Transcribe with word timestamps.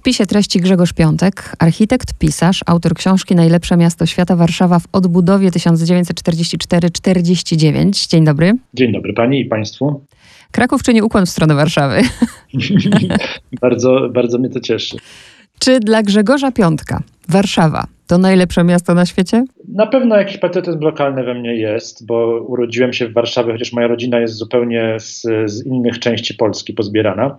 spisie 0.00 0.26
treści 0.26 0.60
Grzegorz 0.60 0.92
Piątek, 0.92 1.52
architekt, 1.58 2.14
pisarz, 2.18 2.60
autor 2.66 2.94
książki 2.94 3.34
Najlepsze 3.34 3.76
miasto 3.76 4.06
świata 4.06 4.36
Warszawa 4.36 4.78
w 4.78 4.84
odbudowie 4.92 5.50
1944-49. 5.50 8.08
Dzień 8.08 8.24
dobry. 8.24 8.52
Dzień 8.74 8.92
dobry 8.92 9.12
pani 9.12 9.40
i 9.40 9.44
państwu. 9.44 10.04
Kraków 10.50 10.82
czyni 10.82 11.02
ukłon 11.02 11.26
w 11.26 11.30
stronę 11.30 11.54
Warszawy. 11.54 12.00
bardzo, 13.62 14.08
bardzo 14.14 14.38
mnie 14.38 14.48
to 14.48 14.60
cieszy. 14.60 14.96
Czy 15.58 15.80
dla 15.80 16.02
Grzegorza 16.02 16.52
Piątka 16.52 17.02
Warszawa 17.28 17.86
to 18.06 18.18
najlepsze 18.18 18.64
miasto 18.64 18.94
na 18.94 19.06
świecie? 19.06 19.44
Na 19.68 19.86
pewno 19.86 20.16
jakiś 20.16 20.38
patriotyzm 20.38 20.80
lokalny 20.80 21.24
we 21.24 21.34
mnie 21.34 21.56
jest, 21.56 22.06
bo 22.06 22.40
urodziłem 22.40 22.92
się 22.92 23.08
w 23.08 23.12
Warszawie, 23.12 23.52
chociaż 23.52 23.72
moja 23.72 23.86
rodzina 23.86 24.20
jest 24.20 24.34
zupełnie 24.34 24.94
z, 24.98 25.26
z 25.44 25.66
innych 25.66 25.98
części 25.98 26.34
Polski 26.34 26.72
pozbierana 26.72 27.36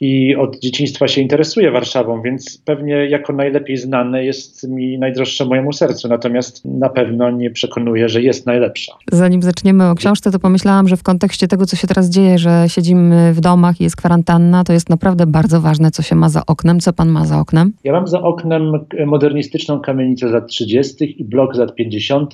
i 0.00 0.36
od 0.36 0.58
dzieciństwa 0.58 1.08
się 1.08 1.20
interesuję 1.20 1.70
Warszawą, 1.70 2.22
więc 2.22 2.62
pewnie 2.64 2.94
jako 2.94 3.32
najlepiej 3.32 3.76
znane 3.76 4.24
jest 4.24 4.68
mi 4.68 4.98
najdroższe 4.98 5.44
mojemu 5.44 5.72
sercu, 5.72 6.08
natomiast 6.08 6.64
na 6.64 6.88
pewno 6.88 7.30
nie 7.30 7.50
przekonuję, 7.50 8.08
że 8.08 8.22
jest 8.22 8.46
najlepsza. 8.46 8.92
Zanim 9.12 9.42
zaczniemy 9.42 9.90
o 9.90 9.94
książce, 9.94 10.30
to 10.30 10.38
pomyślałam, 10.38 10.88
że 10.88 10.96
w 10.96 11.02
kontekście 11.02 11.48
tego, 11.48 11.66
co 11.66 11.76
się 11.76 11.86
teraz 11.86 12.10
dzieje, 12.10 12.38
że 12.38 12.64
siedzimy 12.68 13.32
w 13.32 13.40
domach 13.40 13.80
i 13.80 13.84
jest 13.84 13.96
kwarantanna, 13.96 14.64
to 14.64 14.72
jest 14.72 14.90
naprawdę 14.90 15.26
bardzo 15.26 15.60
ważne, 15.60 15.90
co 15.90 16.02
się 16.02 16.14
ma 16.14 16.28
za 16.28 16.46
oknem. 16.46 16.80
Co 16.80 16.92
pan 16.92 17.08
ma 17.08 17.24
za 17.24 17.40
oknem? 17.40 17.72
Ja 17.84 17.92
mam 17.92 18.06
za 18.06 18.22
oknem 18.22 18.72
modernistyczną 19.06 19.80
kamienicę 19.80 20.28
z 20.28 20.32
lat 20.32 20.46
30. 20.46 21.20
i 21.20 21.24
blok 21.24 21.54
z 21.54 21.58
lat 21.58 21.74
50. 21.74 22.32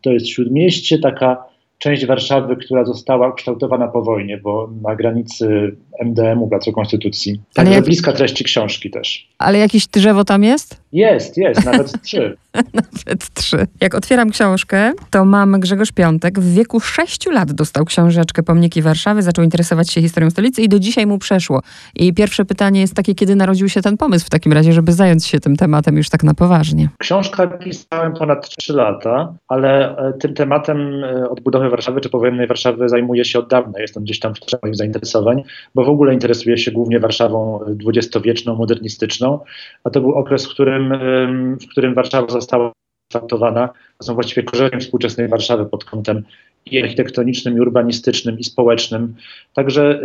To 0.00 0.12
jest 0.12 0.28
śródmieście, 0.28 0.98
taka 0.98 1.44
część 1.78 2.06
Warszawy, 2.06 2.56
która 2.56 2.84
została 2.84 3.28
ukształtowana 3.28 3.88
po 3.88 4.02
wojnie, 4.02 4.38
bo 4.38 4.70
na 4.82 4.96
granicy 4.96 5.76
MDM-u, 6.00 6.48
Placu 6.48 6.72
Konstytucji. 6.72 7.40
Także 7.54 7.74
jak... 7.74 7.84
bliska 7.84 8.12
treści 8.12 8.44
książki 8.44 8.90
też. 8.90 9.28
Ale 9.38 9.58
jakieś 9.58 9.86
drzewo 9.86 10.24
tam 10.24 10.44
jest? 10.44 10.80
Jest, 10.92 11.36
jest, 11.36 11.64
nawet 11.64 12.02
trzy. 12.02 12.36
nawet 12.74 13.34
trzy. 13.34 13.66
Jak 13.80 13.94
otwieram 13.94 14.30
książkę, 14.30 14.92
to 15.10 15.24
mam 15.24 15.60
Grzegorz 15.60 15.92
Piątek. 15.92 16.40
W 16.40 16.54
wieku 16.54 16.80
sześciu 16.80 17.30
lat 17.30 17.52
dostał 17.52 17.84
książeczkę 17.84 18.42
Pomniki 18.42 18.82
Warszawy, 18.82 19.22
zaczął 19.22 19.44
interesować 19.44 19.90
się 19.90 20.00
historią 20.00 20.30
stolicy 20.30 20.62
i 20.62 20.68
do 20.68 20.78
dzisiaj 20.78 21.06
mu 21.06 21.18
przeszło. 21.18 21.62
I 21.96 22.14
pierwsze 22.14 22.44
pytanie 22.44 22.80
jest 22.80 22.94
takie, 22.94 23.14
kiedy 23.14 23.36
narodził 23.36 23.68
się 23.68 23.82
ten 23.82 23.96
pomysł 23.96 24.26
w 24.26 24.30
takim 24.30 24.52
razie, 24.52 24.72
żeby 24.72 24.92
zająć 24.92 25.26
się 25.26 25.40
tym 25.40 25.56
tematem 25.56 25.96
już 25.96 26.08
tak 26.08 26.22
na 26.22 26.34
poważnie? 26.34 26.88
Książkę 26.98 27.48
pisałem 27.58 28.12
ponad 28.12 28.48
trzy 28.48 28.72
lata, 28.72 29.34
ale 29.48 29.96
e, 29.96 30.12
tym 30.12 30.34
tematem 30.34 31.04
e, 31.04 31.30
odbudowy 31.30 31.70
Warszawy 31.70 32.00
czy 32.00 32.10
powojennej 32.10 32.46
Warszawy 32.46 32.88
zajmuję 32.88 33.24
się 33.24 33.38
od 33.38 33.48
dawna. 33.48 33.80
Jestem 33.80 34.02
gdzieś 34.02 34.18
tam 34.18 34.34
w 34.34 34.62
moich 34.62 34.76
zainteresowań, 34.76 35.42
bo 35.74 35.84
w 35.84 35.88
ogóle 35.88 36.14
interesuję 36.14 36.58
się 36.58 36.70
głównie 36.70 37.00
Warszawą 37.00 37.60
dwudziestowieczną, 37.68 38.54
modernistyczną, 38.54 39.40
a 39.84 39.90
to 39.90 40.00
był 40.00 40.12
okres, 40.12 40.46
w 40.46 40.48
którym, 40.86 41.58
w 41.58 41.68
którym 41.68 41.94
Warszawa 41.94 42.28
została 42.28 42.72
kształtowana. 43.10 43.68
To 43.98 44.04
są 44.04 44.14
właściwie 44.14 44.42
korzenie 44.42 44.80
współczesnej 44.80 45.28
Warszawy 45.28 45.66
pod 45.66 45.84
kątem 45.84 46.22
i 46.66 46.82
architektonicznym, 46.82 47.56
i 47.56 47.60
urbanistycznym, 47.60 48.38
i 48.38 48.44
społecznym. 48.44 49.14
Także 49.54 50.00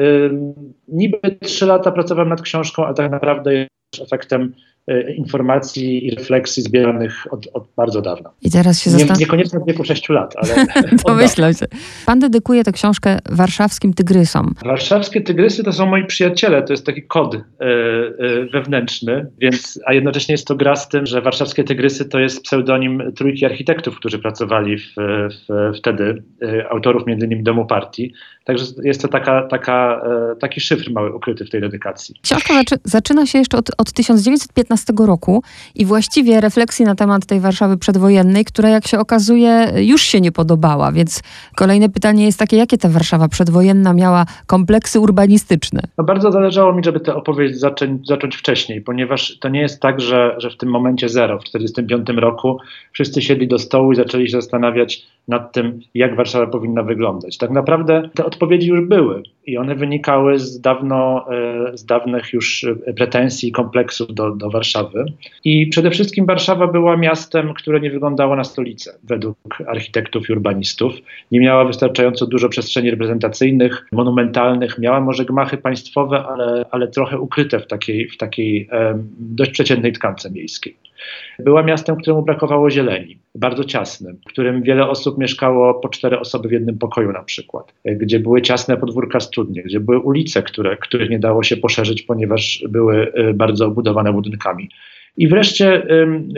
niby 0.87 1.19
trzy 1.41 1.65
lata 1.65 1.91
pracowałem 1.91 2.29
nad 2.29 2.41
książką, 2.41 2.85
a 2.85 2.93
tak 2.93 3.11
naprawdę 3.11 3.53
jest 3.53 3.69
efektem 4.01 4.53
informacji 5.15 6.07
i 6.07 6.15
refleksji 6.15 6.63
zbieranych 6.63 7.27
od, 7.31 7.47
od 7.53 7.67
bardzo 7.77 8.01
dawna. 8.01 8.29
I 8.41 8.51
teraz 8.51 8.81
się 8.81 8.89
zastan... 8.89 9.17
Nie, 9.17 9.19
niekoniecznie 9.19 9.59
od 9.59 9.67
wieku 9.67 9.83
6 9.83 10.09
lat, 10.09 10.35
ale. 10.35 10.65
Domyślam 11.07 11.53
się. 11.53 11.65
Pan 12.05 12.19
dedykuje 12.19 12.63
tę 12.63 12.71
książkę 12.71 13.19
warszawskim 13.29 13.93
tygrysom. 13.93 14.55
Warszawskie 14.65 15.21
tygrysy 15.21 15.63
to 15.63 15.73
są 15.73 15.85
moi 15.85 16.05
przyjaciele, 16.05 16.63
to 16.63 16.73
jest 16.73 16.85
taki 16.85 17.03
kod 17.03 17.35
e, 17.35 17.39
e, 17.39 18.45
wewnętrzny, 18.45 19.27
więc, 19.37 19.79
a 19.85 19.93
jednocześnie 19.93 20.33
jest 20.33 20.47
to 20.47 20.55
gra 20.55 20.75
z 20.75 20.89
tym, 20.89 21.05
że 21.05 21.21
warszawskie 21.21 21.63
tygrysy 21.63 22.05
to 22.05 22.19
jest 22.19 22.43
pseudonim 22.43 23.13
trójki 23.15 23.45
architektów, 23.45 23.95
którzy 23.95 24.19
pracowali 24.19 24.77
w, 24.77 24.93
w, 24.97 25.77
wtedy, 25.77 26.23
e, 26.41 26.69
autorów 26.69 27.07
między 27.07 27.25
innymi 27.25 27.43
Domu 27.43 27.65
Partii. 27.65 28.13
Także 28.43 28.65
jest 28.83 29.01
to 29.01 29.07
taka, 29.07 29.41
taka, 29.41 30.01
e, 30.31 30.35
taki 30.35 30.61
szyfr 30.61 30.91
mały 30.91 31.15
ukryty 31.15 31.45
w 31.45 31.49
tej 31.49 31.61
dedykacji. 31.61 32.15
Książka 32.21 32.53
zaczyna 32.83 33.25
się 33.25 33.39
jeszcze 33.39 33.57
od, 33.57 33.71
od 33.77 33.91
1915 33.91 34.93
roku 34.99 35.43
i 35.75 35.85
właściwie 35.85 36.41
refleksji 36.41 36.85
na 36.85 36.95
temat 36.95 37.25
tej 37.25 37.39
Warszawy 37.39 37.77
przedwojennej, 37.77 38.45
która 38.45 38.69
jak 38.69 38.87
się 38.87 38.99
okazuje 38.99 39.71
już 39.75 40.01
się 40.01 40.21
nie 40.21 40.31
podobała. 40.31 40.91
Więc 40.91 41.21
kolejne 41.55 41.89
pytanie 41.89 42.25
jest 42.25 42.39
takie, 42.39 42.57
jakie 42.57 42.77
ta 42.77 42.89
Warszawa 42.89 43.27
przedwojenna 43.27 43.93
miała 43.93 44.25
kompleksy 44.47 44.99
urbanistyczne? 44.99 45.81
No 45.97 46.03
bardzo 46.03 46.31
zależało 46.31 46.73
mi, 46.73 46.83
żeby 46.83 46.99
tę 46.99 47.15
opowieść 47.15 47.59
zacząć, 47.59 48.07
zacząć 48.07 48.35
wcześniej, 48.35 48.81
ponieważ 48.81 49.37
to 49.39 49.49
nie 49.49 49.61
jest 49.61 49.81
tak, 49.81 50.01
że, 50.01 50.35
że 50.37 50.49
w 50.49 50.57
tym 50.57 50.69
momencie 50.69 51.09
zero, 51.09 51.39
w 51.39 51.43
1945 51.43 52.21
roku 52.21 52.57
wszyscy 52.91 53.21
siedli 53.21 53.47
do 53.47 53.59
stołu 53.59 53.91
i 53.91 53.95
zaczęli 53.95 54.29
się 54.29 54.41
zastanawiać 54.41 55.05
nad 55.27 55.51
tym, 55.51 55.79
jak 55.93 56.15
Warszawa 56.15 56.47
powinna 56.47 56.83
wyglądać. 56.83 57.37
Tak 57.37 57.51
naprawdę 57.51 58.09
te 58.15 58.25
odpowiedzi 58.25 58.67
już 58.67 58.81
były 58.81 59.23
i 59.45 59.57
one 59.57 59.75
wynikały 59.75 60.39
z, 60.39 60.61
dawno, 60.61 61.25
e, 61.31 61.77
z 61.77 61.85
dawnych 61.85 62.33
już 62.33 62.65
pretensji 62.97 63.49
i 63.49 63.51
kompleksów 63.51 64.13
do, 64.13 64.35
do 64.35 64.49
Warszawy. 64.49 65.05
I 65.43 65.67
przede 65.67 65.91
wszystkim 65.91 66.25
Warszawa 66.25 66.67
była 66.67 66.97
miastem, 66.97 67.53
które 67.53 67.79
nie 67.79 67.91
wyglądało 67.91 68.35
na 68.35 68.43
stolicę 68.43 68.93
według 69.03 69.37
architektów 69.67 70.29
i 70.29 70.33
urbanistów. 70.33 70.93
Nie 71.31 71.39
miała 71.39 71.65
wystarczająco 71.65 72.27
dużo 72.27 72.49
przestrzeni 72.49 72.91
reprezentacyjnych, 72.91 73.87
monumentalnych, 73.91 74.79
miała 74.79 75.01
może 75.01 75.25
gmachy 75.25 75.57
państwowe, 75.57 76.23
ale, 76.25 76.65
ale 76.71 76.87
trochę 76.87 77.19
ukryte 77.19 77.59
w 77.59 77.67
takiej, 77.67 78.09
w 78.09 78.17
takiej 78.17 78.69
dość 79.19 79.51
przeciętnej 79.51 79.93
tkance 79.93 80.31
miejskiej. 80.31 80.75
Była 81.39 81.63
miastem, 81.63 81.95
któremu 81.95 82.21
brakowało 82.21 82.69
zieleni, 82.69 83.17
bardzo 83.35 83.63
ciasnym, 83.63 84.17
w 84.25 84.29
którym 84.29 84.63
wiele 84.63 84.89
osób 84.89 85.17
mieszkało 85.17 85.73
po 85.73 85.89
cztery 85.89 86.19
osoby 86.19 86.49
w 86.49 86.51
jednym 86.51 86.77
pokoju 86.77 87.11
na 87.11 87.23
przykład, 87.23 87.73
gdzie 87.85 88.19
były 88.19 88.41
ciasne 88.41 88.77
podwórka 88.77 89.19
studnie, 89.19 89.63
gdzie 89.63 89.79
były 89.79 89.99
ulice, 89.99 90.43
które, 90.43 90.77
których 90.77 91.09
nie 91.09 91.19
dało 91.19 91.43
się 91.43 91.57
poszerzyć, 91.57 92.01
ponieważ 92.01 92.63
były 92.69 93.11
y, 93.29 93.33
bardzo 93.33 93.65
obudowane 93.65 94.13
budynkami. 94.13 94.69
I 95.17 95.27
wreszcie 95.27 95.87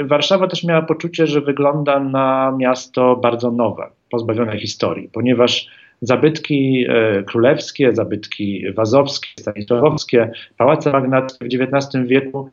Warszawa 0.04 0.48
też 0.48 0.64
miała 0.64 0.82
poczucie, 0.82 1.28
że 1.28 1.42
wygląda 1.42 2.00
na 2.00 2.56
miasto 2.58 3.16
bardzo 3.16 3.52
nowe, 3.52 3.90
pozbawione 4.10 4.60
historii, 4.60 5.10
ponieważ 5.14 5.68
zabytki 6.02 6.86
e, 6.90 7.24
królewskie, 7.24 7.96
zabytki 7.96 8.74
wazowskie, 8.74 9.28
stanisławowskie, 9.40 10.32
pałace 10.58 10.92
magnackie 10.92 11.46
w 11.46 11.62
XIX 11.62 12.08
wieku 12.08 12.50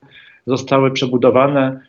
zostały 0.46 0.90
przebudowane 0.90 1.80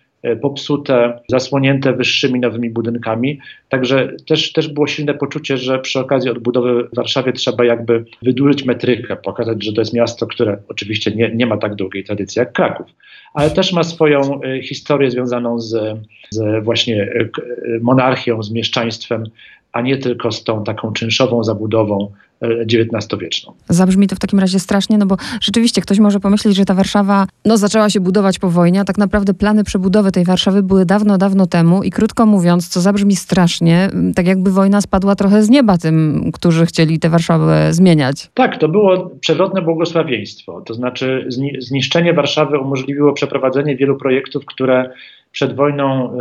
popsute, 0.41 1.19
zasłonięte 1.29 1.93
wyższymi 1.93 2.39
nowymi 2.39 2.69
budynkami. 2.69 3.39
Także 3.69 4.11
też, 4.27 4.53
też 4.53 4.67
było 4.67 4.87
silne 4.87 5.13
poczucie, 5.13 5.57
że 5.57 5.79
przy 5.79 5.99
okazji 5.99 6.29
odbudowy 6.29 6.83
w 6.83 6.95
Warszawie 6.95 7.33
trzeba 7.33 7.65
jakby 7.65 8.05
wydłużyć 8.21 8.65
metrykę, 8.65 9.15
pokazać, 9.15 9.63
że 9.63 9.73
to 9.73 9.81
jest 9.81 9.93
miasto, 9.93 10.27
które 10.27 10.57
oczywiście 10.67 11.11
nie, 11.11 11.31
nie 11.35 11.45
ma 11.45 11.57
tak 11.57 11.75
długiej 11.75 12.03
tradycji 12.03 12.39
jak 12.39 12.53
Kraków, 12.53 12.87
ale 13.33 13.49
też 13.49 13.73
ma 13.73 13.83
swoją 13.83 14.41
e, 14.41 14.61
historię 14.61 15.11
związaną 15.11 15.59
z, 15.59 15.99
z 16.29 16.63
właśnie 16.63 17.01
e, 17.03 17.29
monarchią, 17.81 18.43
z 18.43 18.51
mieszczaństwem, 18.51 19.23
a 19.71 19.81
nie 19.81 19.97
tylko 19.97 20.31
z 20.31 20.43
tą 20.43 20.63
taką 20.63 20.93
czynszową 20.93 21.43
zabudową 21.43 22.11
XIX-wieczną. 22.43 23.53
Zabrzmi 23.69 24.07
to 24.07 24.15
w 24.15 24.19
takim 24.19 24.39
razie 24.39 24.59
strasznie, 24.59 24.97
no 24.97 25.05
bo 25.05 25.17
rzeczywiście 25.41 25.81
ktoś 25.81 25.99
może 25.99 26.19
pomyśleć, 26.19 26.55
że 26.55 26.65
ta 26.65 26.73
Warszawa 26.73 27.27
no, 27.45 27.57
zaczęła 27.57 27.89
się 27.89 27.99
budować 27.99 28.39
po 28.39 28.49
wojnie, 28.49 28.81
a 28.81 28.83
tak 28.83 28.97
naprawdę 28.97 29.33
plany 29.33 29.63
przebudowy 29.63 30.11
tej 30.11 30.25
Warszawy 30.25 30.63
były 30.63 30.85
dawno, 30.85 31.17
dawno 31.17 31.47
temu 31.47 31.83
i 31.83 31.91
krótko 31.91 32.25
mówiąc, 32.25 32.67
co 32.67 32.81
zabrzmi 32.81 33.15
strasznie, 33.15 33.89
tak 34.15 34.27
jakby 34.27 34.51
wojna 34.51 34.81
spadła 34.81 35.15
trochę 35.15 35.43
z 35.43 35.49
nieba 35.49 35.77
tym, 35.77 36.29
którzy 36.33 36.65
chcieli 36.65 36.99
tę 36.99 37.09
Warszawę 37.09 37.73
zmieniać. 37.73 38.29
Tak, 38.33 38.57
to 38.57 38.67
było 38.69 39.11
przewrotne 39.19 39.61
błogosławieństwo. 39.61 40.61
To 40.61 40.73
znaczy 40.73 41.27
zniszczenie 41.59 42.13
Warszawy 42.13 42.59
umożliwiło 42.59 43.13
przeprowadzenie 43.13 43.75
wielu 43.75 43.97
projektów, 43.97 44.45
które 44.45 44.89
przed 45.33 45.55
wojną 45.55 46.17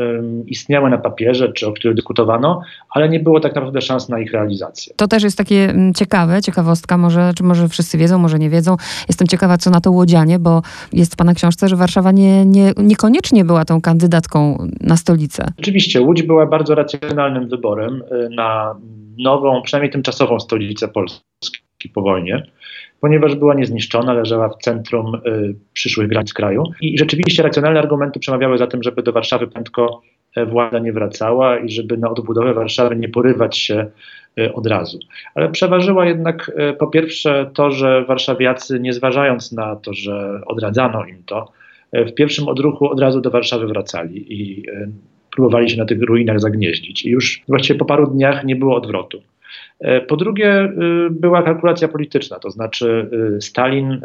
istniały 0.47 0.91
na 0.91 0.99
papierze, 0.99 1.53
czy 1.53 1.67
o 1.67 1.73
których 1.73 1.97
dyskutowano, 1.97 2.61
ale 2.91 3.09
nie 3.09 3.21
było 3.21 3.41
tak 3.41 3.55
naprawdę 3.55 3.81
szans 3.81 4.09
na 4.09 4.21
ich 4.21 4.33
realizację. 4.33 4.95
To 4.97 5.09
też 5.09 5.23
jest 5.23 5.39
takie 5.39 5.71
mm, 5.71 5.95
ciekawe, 5.95 6.43
ciekawostka, 6.43 6.99
może, 6.99 7.33
czy 7.37 7.43
może 7.43 7.69
wszyscy 7.69 7.99
wiedzą, 7.99 8.19
może 8.19 8.39
nie 8.39 8.51
wiedzą. 8.51 8.77
Jestem 9.09 9.29
ciekawa, 9.29 9.59
co 9.59 9.71
na 9.71 9.81
to 9.81 9.91
łodzianie, 9.91 10.39
bo 10.39 10.63
jest 10.93 11.13
w 11.13 11.17
Pana 11.17 11.35
książce, 11.35 11.69
że 11.69 11.77
Warszawa 11.77 12.13
nie, 12.13 12.47
nie, 12.47 12.73
niekoniecznie 12.77 13.45
była 13.45 13.65
tą 13.65 13.81
kandydatką 13.81 14.69
na 14.81 14.97
stolicę. 14.97 15.47
Oczywiście, 15.59 16.01
Łódź 16.01 16.23
była 16.23 16.47
bardzo 16.47 16.75
racjonalnym 16.75 17.49
wyborem 17.49 18.03
y, 18.03 18.29
na 18.37 18.75
nową, 19.19 19.63
przynajmniej 19.63 19.93
tymczasową 19.93 20.41
stolicę 20.41 20.89
Polski 20.89 21.89
po 21.95 22.03
wojnie 22.03 22.47
ponieważ 23.03 23.35
była 23.35 23.55
niezniszczona, 23.55 24.13
leżała 24.13 24.49
w 24.49 24.57
centrum 24.57 25.15
y, 25.15 25.55
przyszłych 25.73 26.09
granic 26.09 26.33
kraju. 26.33 26.65
I 26.81 26.99
rzeczywiście 26.99 27.43
racjonalne 27.43 27.81
argumenty 27.81 28.21
przemawiały 28.21 28.59
za 28.59 28.67
tym, 28.67 28.83
żeby 28.83 29.03
do 29.03 29.13
Warszawy 29.13 29.47
prędko 29.47 30.03
władza 30.47 30.79
nie 30.79 30.93
wracała 30.93 31.59
i 31.59 31.71
żeby 31.71 31.97
na 31.97 32.11
odbudowę 32.11 32.55
Warszawy 32.55 32.97
nie 32.97 33.09
porywać 33.09 33.59
się 33.59 33.87
od 34.55 34.67
razu. 34.67 34.99
Ale 35.35 35.49
przeważyła 35.49 36.07
jednak 36.07 36.53
po 36.79 36.87
pierwsze 36.87 37.51
to, 37.55 37.71
że 37.71 38.05
warszawiacy, 38.05 38.81
nie 38.81 38.93
zważając 38.93 39.53
na 39.53 39.77
to, 39.77 39.95
że 39.95 40.41
odradzano 40.47 41.05
im 41.05 41.23
to, 41.27 41.53
w 41.93 42.15
pierwszym 42.15 42.49
odruchu 42.49 42.91
od 42.91 43.01
razu 43.01 43.21
do 43.21 43.31
Warszawy 43.31 43.67
wracali 43.67 44.43
i 44.43 44.63
próbowali 45.31 45.71
się 45.71 45.77
na 45.77 45.85
tych 45.85 46.03
ruinach 46.03 46.41
zagnieździć. 46.41 47.05
I 47.05 47.11
już 47.11 47.43
właściwie 47.49 47.79
po 47.79 47.85
paru 47.85 48.07
dniach 48.07 48.45
nie 48.45 48.57
było 48.57 48.77
odwrotu. 48.77 49.23
E, 49.83 50.01
po 50.01 50.17
drugie, 50.17 50.65
y, 50.65 51.11
była 51.11 51.43
kalkulacja 51.43 51.89
polityczna, 51.89 52.39
to 52.39 52.51
znaczy 52.51 53.11
y, 53.37 53.41
Stalin, 53.41 54.01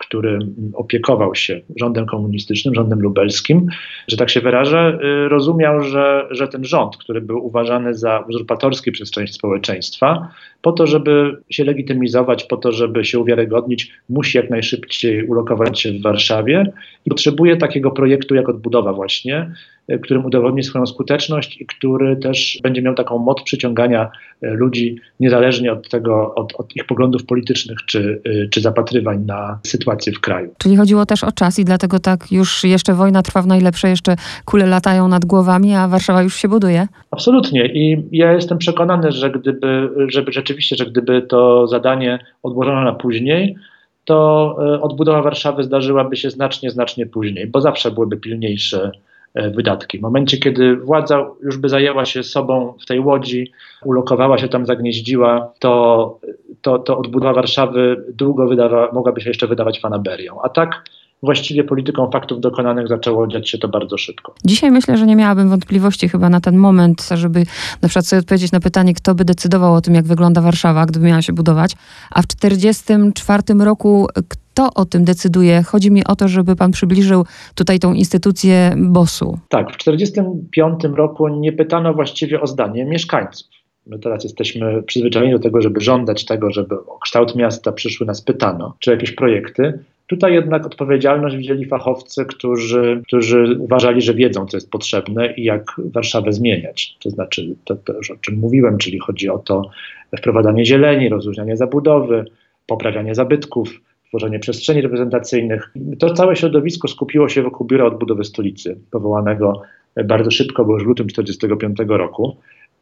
który 0.00 0.38
opiekował 0.74 1.34
się 1.34 1.60
rządem 1.76 2.06
komunistycznym, 2.06 2.74
rządem 2.74 3.00
lubelskim, 3.00 3.66
że 4.08 4.16
tak 4.16 4.30
się 4.30 4.40
wyrażę, 4.40 4.98
rozumiał, 5.28 5.82
że, 5.82 6.26
że 6.30 6.48
ten 6.48 6.64
rząd, 6.64 6.96
który 6.96 7.20
był 7.20 7.46
uważany 7.46 7.94
za 7.94 8.24
uzurpatorski 8.28 8.92
przez 8.92 9.10
część 9.10 9.34
społeczeństwa, 9.34 10.28
po 10.62 10.72
to, 10.72 10.86
żeby 10.86 11.36
się 11.50 11.64
legitymizować, 11.64 12.44
po 12.44 12.56
to, 12.56 12.72
żeby 12.72 13.04
się 13.04 13.18
uwiarygodnić, 13.18 13.92
musi 14.08 14.38
jak 14.38 14.50
najszybciej 14.50 15.26
ulokować 15.26 15.80
się 15.80 15.92
w 15.92 16.02
Warszawie 16.02 16.72
i 17.06 17.10
potrzebuje 17.10 17.56
takiego 17.56 17.90
projektu 17.90 18.34
jak 18.34 18.48
odbudowa 18.48 18.92
właśnie, 18.92 19.50
E, 19.75 19.75
którym 20.02 20.24
udowodni 20.24 20.62
swoją 20.62 20.86
skuteczność 20.86 21.60
i 21.60 21.66
który 21.66 22.16
też 22.16 22.58
będzie 22.62 22.82
miał 22.82 22.94
taką 22.94 23.18
moc 23.18 23.42
przyciągania 23.42 24.10
e, 24.42 24.50
ludzi 24.50 24.96
niezależnie 25.20 25.72
od 25.72 25.88
tego, 25.88 26.34
od, 26.34 26.54
od 26.54 26.76
ich 26.76 26.86
poglądów 26.86 27.26
politycznych 27.26 27.78
czy, 27.86 28.20
e, 28.24 28.48
czy 28.48 28.60
zapatrywań 28.60 29.24
na 29.26 29.58
sytuację 29.62 30.12
w 30.12 30.20
kraju. 30.20 30.54
Czyli 30.58 30.76
chodziło 30.76 31.06
też 31.06 31.24
o 31.24 31.32
czas 31.32 31.58
i 31.58 31.64
dlatego 31.64 31.98
tak 31.98 32.32
już 32.32 32.64
jeszcze 32.64 32.94
wojna 32.94 33.22
trwa 33.22 33.42
w 33.42 33.46
najlepsze, 33.46 33.88
jeszcze 33.88 34.16
kule 34.44 34.66
latają 34.66 35.08
nad 35.08 35.24
głowami, 35.24 35.74
a 35.74 35.88
Warszawa 35.88 36.22
już 36.22 36.36
się 36.36 36.48
buduje? 36.48 36.86
Absolutnie 37.10 37.66
i 37.66 38.04
ja 38.12 38.32
jestem 38.32 38.58
przekonany, 38.58 39.12
że 39.12 39.30
gdyby, 39.30 39.90
żeby 40.08 40.32
rzeczywiście, 40.32 40.76
że 40.76 40.86
gdyby 40.86 41.22
to 41.22 41.66
zadanie 41.66 42.18
odłożono 42.42 42.84
na 42.84 42.92
później, 42.92 43.56
to 44.04 44.56
odbudowa 44.82 45.22
Warszawy 45.22 45.62
zdarzyłaby 45.62 46.16
się 46.16 46.30
znacznie, 46.30 46.70
znacznie 46.70 47.06
później, 47.06 47.46
bo 47.46 47.60
zawsze 47.60 47.90
byłyby 47.90 48.16
pilniejsze 48.16 48.90
E, 48.90 49.05
wydatki. 49.36 49.98
W 49.98 50.02
momencie, 50.02 50.38
kiedy 50.38 50.76
władza 50.76 51.26
już 51.42 51.56
by 51.56 51.68
zajęła 51.68 52.04
się 52.04 52.22
sobą 52.22 52.74
w 52.82 52.86
tej 52.86 53.00
łodzi, 53.00 53.52
ulokowała 53.84 54.38
się 54.38 54.48
tam, 54.48 54.66
zagnieździła, 54.66 55.52
to, 55.58 56.18
to, 56.62 56.78
to 56.78 56.98
odbudowa 56.98 57.34
Warszawy 57.34 58.04
długo 58.14 58.46
wydawa, 58.46 58.90
mogłaby 58.92 59.20
się 59.20 59.30
jeszcze 59.30 59.46
wydawać 59.46 59.80
fanaberią. 59.80 60.38
A 60.42 60.48
tak 60.48 60.82
właściwie 61.22 61.64
polityką 61.64 62.10
faktów 62.10 62.40
dokonanych 62.40 62.88
zaczęło 62.88 63.26
dziać 63.26 63.50
się 63.50 63.58
to 63.58 63.68
bardzo 63.68 63.98
szybko. 63.98 64.34
Dzisiaj 64.44 64.70
myślę, 64.70 64.96
że 64.96 65.06
nie 65.06 65.16
miałabym 65.16 65.48
wątpliwości 65.48 66.08
chyba 66.08 66.28
na 66.28 66.40
ten 66.40 66.56
moment, 66.56 67.08
żeby 67.14 67.38
na 67.82 67.88
przykład 67.88 68.06
sobie 68.06 68.20
odpowiedzieć 68.20 68.52
na 68.52 68.60
pytanie, 68.60 68.94
kto 68.94 69.14
by 69.14 69.24
decydował 69.24 69.74
o 69.74 69.80
tym, 69.80 69.94
jak 69.94 70.04
wygląda 70.04 70.40
Warszawa, 70.40 70.86
gdyby 70.86 71.06
miała 71.06 71.22
się 71.22 71.32
budować. 71.32 71.72
A 72.10 72.22
w 72.22 72.26
1944 72.26 73.64
roku 73.64 74.06
kto 74.28 74.70
o 74.74 74.84
tym 74.84 75.04
decyduje? 75.04 75.62
Chodzi 75.62 75.90
mi 75.90 76.04
o 76.04 76.16
to, 76.16 76.28
żeby 76.28 76.56
pan 76.56 76.70
przybliżył 76.70 77.24
tutaj 77.54 77.78
tą 77.78 77.92
instytucję 77.92 78.74
BOS-u. 78.76 79.38
Tak, 79.48 79.72
w 79.72 79.76
1945 79.76 80.96
roku 80.96 81.28
nie 81.28 81.52
pytano 81.52 81.94
właściwie 81.94 82.40
o 82.40 82.46
zdanie 82.46 82.84
mieszkańców. 82.84 83.48
My 83.86 83.98
teraz 83.98 84.24
jesteśmy 84.24 84.82
przyzwyczajeni 84.82 85.32
do 85.32 85.38
tego, 85.38 85.62
żeby 85.62 85.80
żądać 85.80 86.24
tego, 86.24 86.50
żeby 86.50 86.74
o 86.74 86.98
kształt 86.98 87.36
miasta 87.36 87.72
przyszły 87.72 88.06
nas 88.06 88.22
pytano, 88.22 88.74
czy 88.78 88.90
jakieś 88.90 89.12
projekty. 89.12 89.78
Tutaj 90.06 90.34
jednak 90.34 90.66
odpowiedzialność 90.66 91.36
wzięli 91.36 91.66
fachowcy, 91.66 92.24
którzy, 92.24 93.02
którzy 93.06 93.56
uważali, 93.58 94.02
że 94.02 94.14
wiedzą, 94.14 94.46
co 94.46 94.56
jest 94.56 94.70
potrzebne 94.70 95.34
i 95.34 95.44
jak 95.44 95.64
Warszawę 95.78 96.32
zmieniać. 96.32 96.96
To 97.02 97.10
znaczy, 97.10 97.54
to, 97.64 97.76
to 97.76 97.92
już 97.92 98.10
o 98.10 98.16
czym 98.16 98.38
mówiłem, 98.38 98.78
czyli 98.78 98.98
chodzi 98.98 99.28
o 99.28 99.38
to 99.38 99.70
wprowadzanie 100.18 100.64
zieleni, 100.64 101.08
rozróżnianie 101.08 101.56
zabudowy, 101.56 102.24
poprawianie 102.66 103.14
zabytków, 103.14 103.80
tworzenie 104.08 104.38
przestrzeni 104.38 104.80
reprezentacyjnych. 104.80 105.72
To 105.98 106.14
całe 106.14 106.36
środowisko 106.36 106.88
skupiło 106.88 107.28
się 107.28 107.42
wokół 107.42 107.66
Biura 107.66 107.84
Odbudowy 107.84 108.24
Stolicy, 108.24 108.78
powołanego 108.90 109.62
bardzo 110.04 110.30
szybko, 110.30 110.64
bo 110.64 110.72
już 110.72 110.84
w 110.84 110.86
lutym 110.86 111.06
1945 111.06 111.88
roku. 111.88 112.36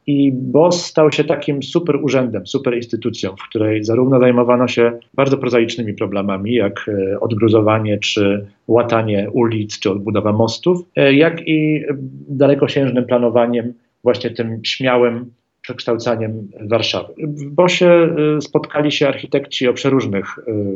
I 0.06 0.32
BOS 0.32 0.84
stał 0.84 1.12
się 1.12 1.24
takim 1.24 1.62
super 1.62 1.96
urzędem, 1.96 2.46
super 2.46 2.76
instytucją, 2.76 3.36
w 3.36 3.48
której 3.48 3.84
zarówno 3.84 4.20
zajmowano 4.20 4.68
się 4.68 4.98
bardzo 5.14 5.38
prozaicznymi 5.38 5.94
problemami, 5.94 6.54
jak 6.54 6.90
e, 7.12 7.20
odgruzowanie 7.20 7.98
czy 7.98 8.46
łatanie 8.68 9.30
ulic, 9.32 9.78
czy 9.78 9.90
odbudowa 9.90 10.32
mostów, 10.32 10.78
e, 10.96 11.14
jak 11.14 11.48
i 11.48 11.82
dalekosiężnym 12.28 13.04
planowaniem, 13.04 13.74
właśnie 14.02 14.30
tym 14.30 14.60
śmiałym 14.64 15.30
przekształcaniem 15.62 16.48
Warszawy. 16.60 17.14
W 17.18 17.50
BOSie 17.50 18.16
spotkali 18.40 18.92
się 18.92 19.08
architekci 19.08 19.68
o 19.68 19.72
przeróżnych 19.72 20.26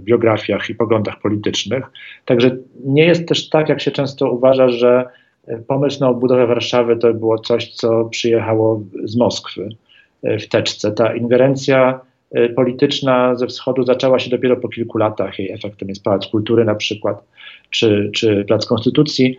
biografiach 0.03 0.71
i 0.71 0.75
poglądach 0.75 1.21
politycznych, 1.21 1.85
także 2.25 2.57
nie 2.85 3.05
jest 3.05 3.29
też 3.29 3.49
tak, 3.49 3.69
jak 3.69 3.81
się 3.81 3.91
często 3.91 4.31
uważa, 4.33 4.69
że 4.69 5.09
pomysł 5.67 6.01
na 6.01 6.11
odbudowę 6.11 6.47
Warszawy 6.47 6.97
to 6.97 7.15
było 7.15 7.39
coś, 7.39 7.75
co 7.75 8.05
przyjechało 8.05 8.83
z 9.05 9.17
Moskwy 9.17 9.69
w 10.23 10.49
teczce. 10.49 10.93
Ta 10.93 11.15
ingerencja 11.15 12.01
polityczna 12.57 13.35
ze 13.35 13.47
wschodu 13.47 13.85
zaczęła 13.85 14.19
się 14.19 14.31
dopiero 14.31 14.57
po 14.57 14.69
kilku 14.69 14.99
latach. 14.99 15.39
Jej 15.39 15.53
efektem 15.53 15.89
jest 15.89 16.05
Pałac 16.05 16.27
Kultury 16.27 16.65
na 16.65 16.75
przykład, 16.75 17.25
czy, 17.71 18.11
czy 18.15 18.45
Plac 18.45 18.67
Konstytucji 18.67 19.37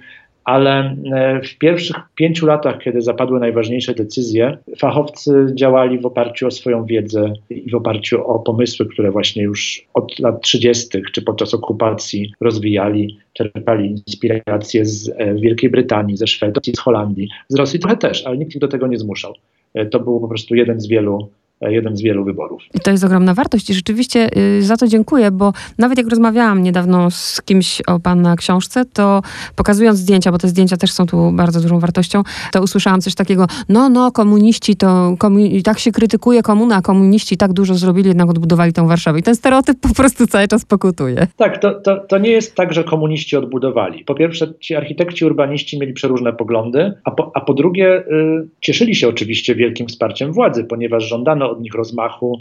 ale 0.50 0.96
e, 1.14 1.42
w 1.42 1.58
pierwszych 1.58 1.96
pięciu 2.16 2.46
latach, 2.46 2.80
kiedy 2.80 3.02
zapadły 3.02 3.40
najważniejsze 3.40 3.94
decyzje, 3.94 4.58
fachowcy 4.78 5.46
działali 5.54 6.00
w 6.00 6.06
oparciu 6.06 6.48
o 6.48 6.52
swoją 6.52 6.86
wiedzę 6.86 7.34
i 7.50 7.70
w 7.72 7.76
oparciu 7.76 8.28
o 8.28 8.40
pomysły, 8.40 8.86
które 8.86 9.12
właśnie 9.12 9.44
już 9.44 9.86
od 9.94 10.20
lat 10.20 10.42
30. 10.42 11.02
czy 11.12 11.22
podczas 11.22 11.54
okupacji 11.54 12.32
rozwijali, 12.42 13.18
czerpali 13.34 13.90
inspiracje 13.90 14.86
z 14.86 15.12
e, 15.18 15.36
Wielkiej 15.36 15.70
Brytanii, 15.70 16.18
ze 16.18 16.28
Szwecji, 16.28 16.74
z 16.76 16.80
Holandii, 16.80 17.30
z 17.48 17.56
Rosji 17.56 17.80
trochę 17.80 17.98
też, 17.98 18.26
ale 18.26 18.38
nikt 18.38 18.56
ich 18.56 18.62
do 18.62 18.68
tego 18.68 18.88
nie 18.88 18.98
zmuszał. 18.98 19.34
E, 19.74 19.86
to 19.86 20.00
był 20.00 20.20
po 20.20 20.28
prostu 20.28 20.56
jeden 20.56 20.80
z 20.80 20.88
wielu 20.88 21.30
jeden 21.62 21.98
z 21.98 22.02
wielu 22.02 22.26
wyborów. 22.26 22.62
I 22.74 22.80
to 22.80 22.92
jest 22.92 23.04
ogromna 23.04 23.34
wartość 23.34 23.70
i 23.70 23.74
rzeczywiście 23.74 24.30
y, 24.38 24.64
za 24.64 24.78
to 24.78 24.88
dziękuję, 24.88 25.32
bo 25.32 25.54
nawet 25.78 25.98
jak 25.98 26.08
rozmawiałam 26.08 26.64
niedawno 26.64 27.12
z 27.12 27.42
kimś 27.42 27.82
o 27.82 28.00
pana 28.00 28.36
książce, 28.36 28.86
to 28.86 29.22
pokazując 29.56 30.00
zdjęcia, 30.00 30.32
bo 30.32 30.38
te 30.38 30.48
zdjęcia 30.48 30.78
też 30.78 30.92
są 30.92 31.06
tu 31.06 31.32
bardzo 31.32 31.62
dużą 31.62 31.80
wartością, 31.80 32.24
to 32.52 32.62
usłyszałam 32.62 33.02
coś 33.02 33.16
takiego, 33.16 33.48
no, 33.70 33.90
no, 33.90 34.12
komuniści 34.12 34.76
to, 34.76 35.16
komu- 35.18 35.62
tak 35.64 35.80
się 35.80 35.92
krytykuje 35.92 36.42
komuna, 36.42 36.76
a 36.76 36.82
komuniści 36.82 37.38
tak 37.38 37.54
dużo 37.54 37.76
zrobili, 37.76 38.08
jednak 38.08 38.30
odbudowali 38.30 38.74
tą 38.74 38.88
Warszawę. 38.88 39.20
I 39.20 39.24
ten 39.24 39.36
stereotyp 39.36 39.80
po 39.80 39.94
prostu 39.94 40.28
cały 40.28 40.48
czas 40.48 40.66
pokutuje. 40.66 41.28
Tak, 41.38 41.58
to, 41.58 41.82
to, 41.82 41.98
to 41.98 42.18
nie 42.18 42.32
jest 42.32 42.56
tak, 42.56 42.74
że 42.74 42.84
komuniści 42.84 43.38
odbudowali. 43.38 44.04
Po 44.04 44.16
pierwsze, 44.16 44.54
ci 44.60 44.76
architekci, 44.76 45.26
urbaniści 45.26 45.80
mieli 45.80 45.94
przeróżne 45.94 46.34
poglądy, 46.34 46.94
a 47.04 47.12
po, 47.12 47.32
a 47.36 47.42
po 47.42 47.54
drugie, 47.54 48.00
y, 48.00 48.48
cieszyli 48.62 48.96
się 48.96 49.08
oczywiście 49.08 49.56
wielkim 49.56 49.88
wsparciem 49.88 50.34
władzy, 50.34 50.64
ponieważ 50.64 51.04
żądano 51.04 51.49
od 51.50 51.62
nich 51.62 51.74
rozmachu, 51.74 52.40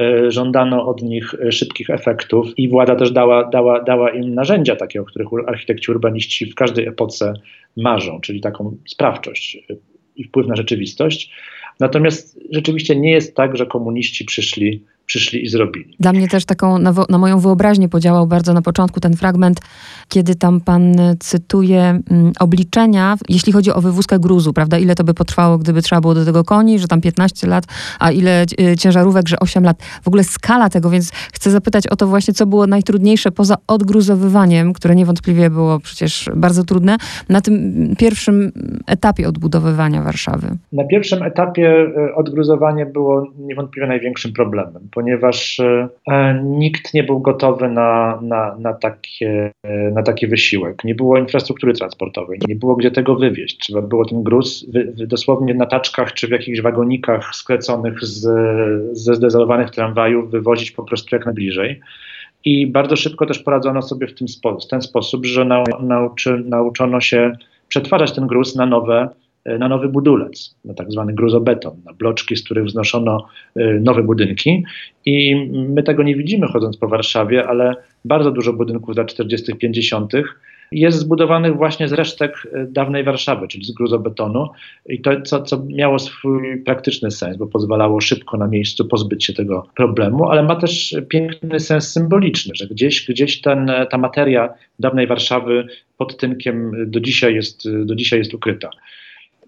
e, 0.00 0.30
żądano 0.30 0.86
od 0.86 1.02
nich 1.02 1.34
e, 1.34 1.52
szybkich 1.52 1.90
efektów 1.90 2.46
i 2.56 2.68
władza 2.68 2.96
też 2.96 3.10
dała, 3.10 3.44
dała, 3.50 3.82
dała 3.82 4.10
im 4.10 4.34
narzędzia 4.34 4.76
takie, 4.76 5.00
o 5.00 5.04
których 5.04 5.28
architekci 5.46 5.90
urbaniści 5.90 6.46
w 6.46 6.54
każdej 6.54 6.86
epoce 6.86 7.32
marzą, 7.76 8.20
czyli 8.20 8.40
taką 8.40 8.76
sprawczość 8.86 9.56
e, 9.56 9.74
i 10.16 10.24
wpływ 10.24 10.46
na 10.46 10.56
rzeczywistość. 10.56 11.32
Natomiast 11.80 12.40
rzeczywiście 12.50 12.96
nie 12.96 13.10
jest 13.10 13.36
tak, 13.36 13.56
że 13.56 13.66
komuniści 13.66 14.24
przyszli 14.24 14.84
przyszli 15.08 15.44
i 15.44 15.48
zrobili. 15.48 15.96
Dla 16.00 16.12
mnie 16.12 16.28
też 16.28 16.44
taką, 16.44 16.78
na, 16.78 16.94
na, 17.08 17.18
moją 17.18 17.40
wyobraźnię 17.40 17.88
podziałał 17.88 18.26
bardzo 18.26 18.52
na 18.52 18.62
początku 18.62 19.00
ten 19.00 19.16
fragment, 19.16 19.60
kiedy 20.08 20.34
tam 20.34 20.60
pan 20.60 20.96
cytuje 21.20 21.82
mm, 21.82 22.32
obliczenia, 22.40 23.16
jeśli 23.28 23.52
chodzi 23.52 23.72
o 23.72 23.80
wywózkę 23.80 24.18
gruzu, 24.18 24.52
prawda, 24.52 24.78
ile 24.78 24.94
to 24.94 25.04
by 25.04 25.14
potrwało, 25.14 25.58
gdyby 25.58 25.82
trzeba 25.82 26.00
było 26.00 26.14
do 26.14 26.24
tego 26.24 26.44
koni, 26.44 26.78
że 26.78 26.88
tam 26.88 27.00
15 27.00 27.46
lat, 27.46 27.64
a 27.98 28.10
ile 28.10 28.42
y, 28.72 28.76
ciężarówek, 28.76 29.28
że 29.28 29.38
8 29.38 29.64
lat. 29.64 29.82
W 30.02 30.08
ogóle 30.08 30.24
skala 30.24 30.68
tego, 30.68 30.90
więc 30.90 31.12
chcę 31.32 31.50
zapytać 31.50 31.86
o 31.86 31.96
to 31.96 32.06
właśnie, 32.06 32.34
co 32.34 32.46
było 32.46 32.66
najtrudniejsze 32.66 33.30
poza 33.30 33.56
odgruzowywaniem, 33.66 34.72
które 34.72 34.94
niewątpliwie 34.94 35.50
było 35.50 35.80
przecież 35.80 36.30
bardzo 36.36 36.64
trudne, 36.64 36.96
na 37.28 37.40
tym 37.40 37.54
pierwszym 37.98 38.52
etapie 38.86 39.28
odbudowywania 39.28 40.02
Warszawy. 40.02 40.48
Na 40.72 40.84
pierwszym 40.84 41.22
etapie 41.22 41.86
y, 42.10 42.14
odgruzowanie 42.14 42.86
było 42.86 43.26
niewątpliwie 43.38 43.86
największym 43.88 44.32
problemem 44.32 44.88
ponieważ 44.98 45.60
e, 45.60 45.88
e, 46.10 46.42
nikt 46.44 46.94
nie 46.94 47.04
był 47.04 47.20
gotowy 47.20 47.68
na, 47.68 48.18
na, 48.22 48.56
na, 48.58 48.74
takie, 48.74 49.52
na 49.92 50.02
taki 50.02 50.26
wysiłek. 50.26 50.84
Nie 50.84 50.94
było 50.94 51.18
infrastruktury 51.18 51.72
transportowej, 51.72 52.38
nie 52.48 52.56
było 52.56 52.76
gdzie 52.76 52.90
tego 52.90 53.16
wywieźć. 53.16 53.58
Trzeba 53.58 53.82
było 53.82 54.04
ten 54.04 54.22
gruz 54.22 54.66
dosłownie 54.96 55.54
na 55.54 55.66
taczkach 55.66 56.12
czy 56.12 56.28
w 56.28 56.30
jakichś 56.30 56.60
wagonikach 56.60 57.34
skleconych 57.34 58.04
z, 58.04 58.20
ze 58.92 59.14
zdezolowanych 59.14 59.70
tramwajów 59.70 60.30
wywozić 60.30 60.70
po 60.70 60.84
prostu 60.84 61.16
jak 61.16 61.26
najbliżej. 61.26 61.80
I 62.44 62.66
bardzo 62.66 62.96
szybko 62.96 63.26
też 63.26 63.38
poradzono 63.38 63.82
sobie 63.82 64.06
w, 64.06 64.14
tym 64.14 64.28
spo, 64.28 64.58
w 64.58 64.68
ten 64.68 64.82
sposób, 64.82 65.26
że 65.26 65.44
nau, 65.44 65.64
nauczy, 65.80 66.42
nauczono 66.44 67.00
się 67.00 67.32
przetwarzać 67.68 68.12
ten 68.12 68.26
gruz 68.26 68.56
na 68.56 68.66
nowe 68.66 69.08
na 69.58 69.68
nowy 69.68 69.88
budulec, 69.88 70.54
na 70.64 70.74
tak 70.74 70.92
zwany 70.92 71.14
gruzobeton, 71.14 71.76
na 71.84 71.92
bloczki, 71.92 72.36
z 72.36 72.44
których 72.44 72.64
wznoszono 72.64 73.26
nowe 73.80 74.02
budynki. 74.02 74.64
I 75.06 75.36
my 75.68 75.82
tego 75.82 76.02
nie 76.02 76.16
widzimy 76.16 76.46
chodząc 76.46 76.76
po 76.76 76.88
Warszawie, 76.88 77.46
ale 77.46 77.76
bardzo 78.04 78.30
dużo 78.30 78.52
budynków 78.52 78.96
lat 78.96 79.06
40., 79.06 79.56
50 79.56 80.12
jest 80.72 80.98
zbudowanych 80.98 81.56
właśnie 81.56 81.88
z 81.88 81.92
resztek 81.92 82.48
e, 82.52 82.66
dawnej 82.66 83.04
Warszawy, 83.04 83.48
czyli 83.48 83.64
z 83.64 83.70
gruzobetonu 83.70 84.48
i 84.88 85.00
to, 85.00 85.20
co, 85.20 85.42
co 85.42 85.64
miało 85.64 85.98
swój 85.98 86.62
praktyczny 86.64 87.10
sens, 87.10 87.36
bo 87.36 87.46
pozwalało 87.46 88.00
szybko 88.00 88.36
na 88.36 88.48
miejscu 88.48 88.84
pozbyć 88.84 89.24
się 89.24 89.32
tego 89.32 89.66
problemu, 89.76 90.28
ale 90.30 90.42
ma 90.42 90.56
też 90.56 90.96
piękny 91.08 91.60
sens 91.60 91.92
symboliczny, 91.92 92.54
że 92.54 92.66
gdzieś, 92.66 93.06
gdzieś 93.06 93.40
ten, 93.40 93.70
ta 93.90 93.98
materia 93.98 94.54
dawnej 94.78 95.06
Warszawy 95.06 95.66
pod 95.96 96.16
tynkiem 96.16 96.72
do 96.90 97.00
dzisiaj 97.00 97.34
jest, 97.34 97.84
do 97.84 97.94
dzisiaj 97.94 98.18
jest 98.18 98.34
ukryta. 98.34 98.70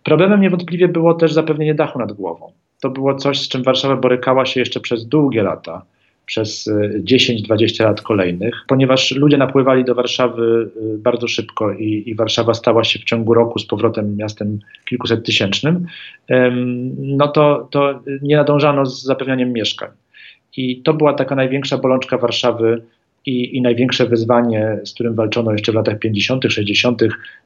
Problemem 0.05 0.41
niewątpliwie 0.41 0.89
było 0.89 1.15
też 1.15 1.33
zapewnienie 1.33 1.75
dachu 1.75 1.99
nad 1.99 2.13
głową. 2.13 2.53
To 2.83 2.91
było 2.91 3.15
coś, 3.15 3.41
z 3.41 3.49
czym 3.49 3.63
Warszawa 3.63 3.97
borykała 3.97 4.47
się 4.47 4.61
jeszcze 4.61 4.81
przez 4.81 5.07
długie 5.07 5.43
lata 5.43 5.83
przez 6.27 6.71
10-20 7.05 7.81
e, 7.81 7.85
lat 7.85 8.01
kolejnych, 8.01 8.55
ponieważ 8.69 9.11
ludzie 9.11 9.37
napływali 9.37 9.85
do 9.85 9.95
Warszawy 9.95 10.71
e, 10.77 10.99
bardzo 10.99 11.29
szybko 11.29 11.73
i, 11.73 12.03
i, 12.07 12.15
Warszawa 12.15 12.55
stała 12.55 12.85
się 12.85 12.99
w 12.99 13.05
ciągu 13.05 13.35
roku 13.35 13.59
z 13.59 13.67
powrotem 13.67 14.17
miastem 14.17 14.59
kilkuset 14.89 15.27
tysięcznym, 15.27 15.87
no 16.99 17.29
to, 17.29 17.69
to 17.71 18.01
nie 18.23 18.37
nadążano 18.37 18.87
z 18.87 19.03
zapewnianiem 19.03 19.53
mieszkań. 19.53 19.91
I 20.57 20.83
to 20.83 20.95
była 20.95 21.15
taka 21.15 21.35
największa 21.35 21.79
bolączka 21.79 22.19
Warszawy 22.19 22.83
i, 23.27 23.57
i 23.57 23.63
największe 23.63 24.07
wyzwanie, 24.07 24.79
z 24.85 24.95
którym 24.95 25.15
walczono 25.15 25.53
jeszcze 25.53 25.73
w 25.73 25.75
latach 25.75 25.99
50., 25.99 26.45
60., 26.49 27.03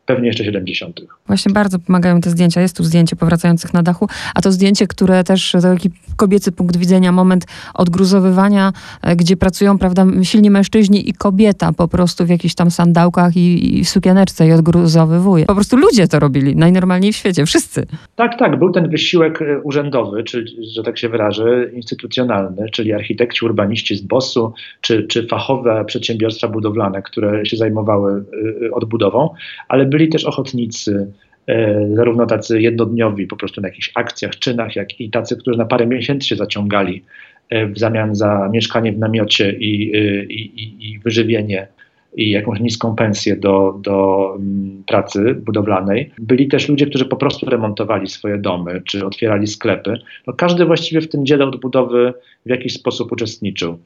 pewnie 0.07 0.27
jeszcze 0.27 0.45
70. 0.45 1.01
Właśnie 1.27 1.53
bardzo 1.53 1.79
pomagają 1.79 2.21
te 2.21 2.31
zdjęcia. 2.31 2.61
Jest 2.61 2.77
tu 2.77 2.85
zdjęcie 2.85 3.17
powracających 3.17 3.75
na 3.75 3.83
dachu, 3.83 4.09
a 4.35 4.41
to 4.41 4.53
zdjęcie, 4.53 4.87
które 4.87 5.25
też 5.25 5.53
to 5.53 5.61
taki 5.61 5.91
kobiecy 6.17 6.53
punkt 6.53 6.77
widzenia, 6.77 7.13
moment 7.13 7.45
odgruzowywania, 7.75 8.73
e, 9.03 9.17
gdzie 9.17 9.37
pracują, 9.37 9.79
prawda, 9.79 10.07
silni 10.23 10.51
mężczyźni 10.51 11.09
i 11.09 11.13
kobieta 11.13 11.73
po 11.73 11.89
prostu 11.89 12.27
w 12.27 12.29
jakichś 12.29 12.55
tam 12.55 12.71
sandałkach 12.71 13.37
i, 13.37 13.79
i 13.79 13.85
w 13.85 13.89
sukieneczce 13.89 14.49
i 14.49 14.53
odgruzowywuje. 14.53 15.47
Po 15.47 15.55
prostu 15.55 15.77
ludzie 15.77 16.09
to 16.09 16.19
robili, 16.19 16.57
najnormalniej 16.57 17.13
w 17.13 17.17
świecie, 17.17 17.47
wszyscy. 17.47 17.87
Tak, 18.17 18.39
tak, 18.39 18.59
był 18.59 18.73
ten 18.73 18.89
wysiłek 18.89 19.43
e, 19.43 19.61
urzędowy, 19.61 20.25
czy, 20.25 20.45
że 20.75 20.83
tak 20.83 20.99
się 20.99 21.09
wyrażę, 21.09 21.71
instytucjonalny, 21.73 22.67
czyli 22.73 22.93
architekci, 22.93 23.45
urbaniści 23.45 23.97
z 23.97 24.03
BOS-u, 24.03 24.53
czy, 24.81 25.07
czy 25.07 25.25
fachowe 25.65 25.85
przedsiębiorstwa 25.85 26.49
budowlane, 26.49 27.03
które 27.03 27.47
się 27.47 27.57
zajmowały 27.57 28.25
e, 28.67 28.71
odbudową, 28.71 29.31
ale 29.69 29.87
byli 29.87 30.09
też 30.09 30.25
ochotnicy, 30.25 31.13
e, 31.47 31.89
zarówno 31.95 32.27
tacy 32.27 32.61
jednodniowi 32.61 33.27
po 33.27 33.37
prostu 33.37 33.61
na 33.61 33.69
jakichś 33.69 33.93
akcjach, 33.95 34.39
czynach, 34.39 34.77
jak 34.77 35.01
i 35.01 35.11
tacy, 35.11 35.37
którzy 35.37 35.59
na 35.59 35.65
parę 35.65 35.87
miesięcy 35.87 36.29
się 36.29 36.37
zaciągali 36.37 37.05
w 37.51 37.79
zamian 37.79 38.15
za 38.15 38.49
mieszkanie 38.53 38.93
w 38.93 38.99
namiocie 38.99 39.53
i, 39.53 39.97
i, 40.31 40.63
i, 40.63 40.93
i 40.93 40.99
wyżywienie 40.99 41.69
i 42.17 42.31
jakąś 42.31 42.61
niską 42.61 42.97
pensję 42.97 43.37
do, 43.37 43.79
do 43.83 44.29
mm, 44.37 44.83
pracy 44.87 45.35
budowlanej. 45.35 46.11
Byli 46.19 46.49
też 46.49 46.69
ludzie, 46.69 46.87
którzy 46.87 47.05
po 47.05 47.17
prostu 47.17 47.51
remontowali 47.51 48.09
swoje 48.09 48.39
domy 48.39 48.83
czy 48.87 49.07
otwierali 49.07 49.47
sklepy. 49.47 49.99
No 50.27 50.33
każdy 50.33 50.65
właściwie 50.65 51.01
w 51.01 51.09
tym 51.09 51.27
dziele 51.27 51.45
odbudowy 51.45 52.15
w 52.47 52.51
jakiś 52.51 52.73
sposób 52.75 53.13
uczestniczył. 53.13 53.79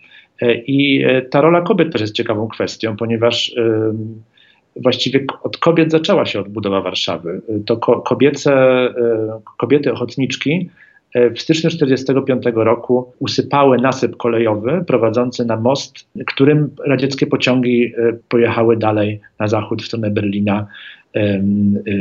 I 0.66 1.04
ta 1.30 1.40
rola 1.40 1.61
kobiet 1.61 1.92
też 1.92 2.00
jest 2.00 2.14
ciekawą 2.14 2.49
kwestią, 2.49 2.97
ponieważ 2.97 3.54
właściwie 4.83 5.25
od 5.42 5.59
kobiet 5.59 5.90
zaczęła 5.90 6.26
się 6.26 6.40
odbudowa 6.40 6.80
Warszawy. 6.80 7.42
To 7.66 7.76
kobiece, 7.76 8.52
e, 8.52 9.40
kobiety 9.57 9.92
ochotniczki 9.92 10.71
e, 11.14 11.30
w 11.30 11.40
styczniu 11.40 11.71
1945 11.71 12.45
roku 12.54 13.12
usypały 13.18 13.78
nasyp 13.78 14.16
kolejowy 14.16 14.85
prowadzący 14.87 15.45
na 15.45 15.57
most, 15.57 16.09
którym 16.26 16.71
radzieckie 16.87 17.26
pociągi 17.26 17.92
e, 17.97 18.12
pojechały 18.28 18.76
dalej 18.76 19.21
na 19.38 19.49
zachód 19.49 19.83
w 19.83 19.87
stronę 19.87 20.11
Berlina 20.11 20.66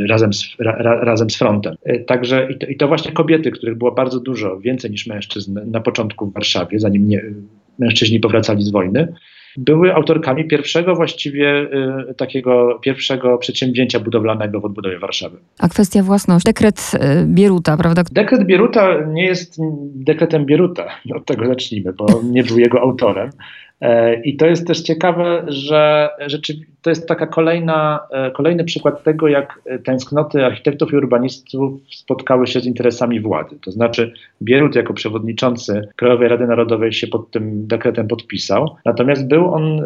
razem 0.09 0.33
z, 0.33 0.55
ra, 0.59 0.73
razem 0.81 1.29
z 1.29 1.37
frontem. 1.37 1.75
Także 2.07 2.51
i 2.51 2.57
to, 2.57 2.67
i 2.67 2.75
to, 2.75 2.87
właśnie 2.87 3.11
kobiety, 3.11 3.51
których 3.51 3.77
było 3.77 3.91
bardzo 3.91 4.19
dużo, 4.19 4.59
więcej 4.59 4.91
niż 4.91 5.07
mężczyzn 5.07 5.59
na 5.65 5.79
początku 5.79 6.25
w 6.25 6.33
Warszawie, 6.33 6.79
zanim 6.79 7.07
nie, 7.07 7.23
mężczyźni 7.79 8.19
powracali 8.19 8.63
z 8.63 8.71
wojny, 8.71 9.13
były 9.57 9.93
autorkami 9.93 10.47
pierwszego 10.47 10.95
właściwie 10.95 11.67
y, 12.09 12.13
takiego 12.13 12.79
pierwszego 12.81 13.37
przedsięwzięcia 13.37 13.99
budowlanego 13.99 14.59
w 14.59 14.65
odbudowie 14.65 14.99
Warszawy. 14.99 15.37
A 15.59 15.69
kwestia 15.69 16.03
własności. 16.03 16.45
Dekret 16.45 16.91
y, 16.93 17.25
Bieruta, 17.25 17.77
prawda? 17.77 18.03
Dekret 18.11 18.45
Bieruta 18.45 19.05
nie 19.07 19.25
jest 19.25 19.57
dekretem 19.95 20.45
Bieruta. 20.45 20.87
Od 21.15 21.25
tego 21.25 21.47
zacznijmy, 21.47 21.93
bo 21.93 22.21
nie 22.23 22.43
był 22.43 22.59
jego 22.59 22.81
autorem. 22.81 23.29
E, 23.81 24.21
I 24.21 24.37
to 24.37 24.45
jest 24.45 24.67
też 24.67 24.81
ciekawe, 24.81 25.45
że 25.47 26.09
to 26.81 26.89
jest 26.89 27.07
taka 27.07 27.27
kolejna, 27.27 27.99
e, 28.11 28.31
kolejny 28.31 28.63
przykład 28.63 29.03
tego, 29.03 29.27
jak 29.27 29.61
tęsknoty 29.85 30.45
architektów 30.45 30.93
i 30.93 30.95
urbanistów 30.95 31.81
spotkały 31.91 32.47
się 32.47 32.59
z 32.59 32.65
interesami 32.65 33.19
władzy. 33.19 33.59
To 33.61 33.71
znaczy, 33.71 34.13
Bierut 34.41 34.75
jako 34.75 34.93
przewodniczący 34.93 35.87
Krajowej 35.95 36.27
Rady 36.27 36.47
Narodowej 36.47 36.93
się 36.93 37.07
pod 37.07 37.31
tym 37.31 37.67
dekretem 37.67 38.07
podpisał, 38.07 38.75
natomiast 38.85 39.27
był 39.27 39.53
on, 39.53 39.63
e, 39.63 39.83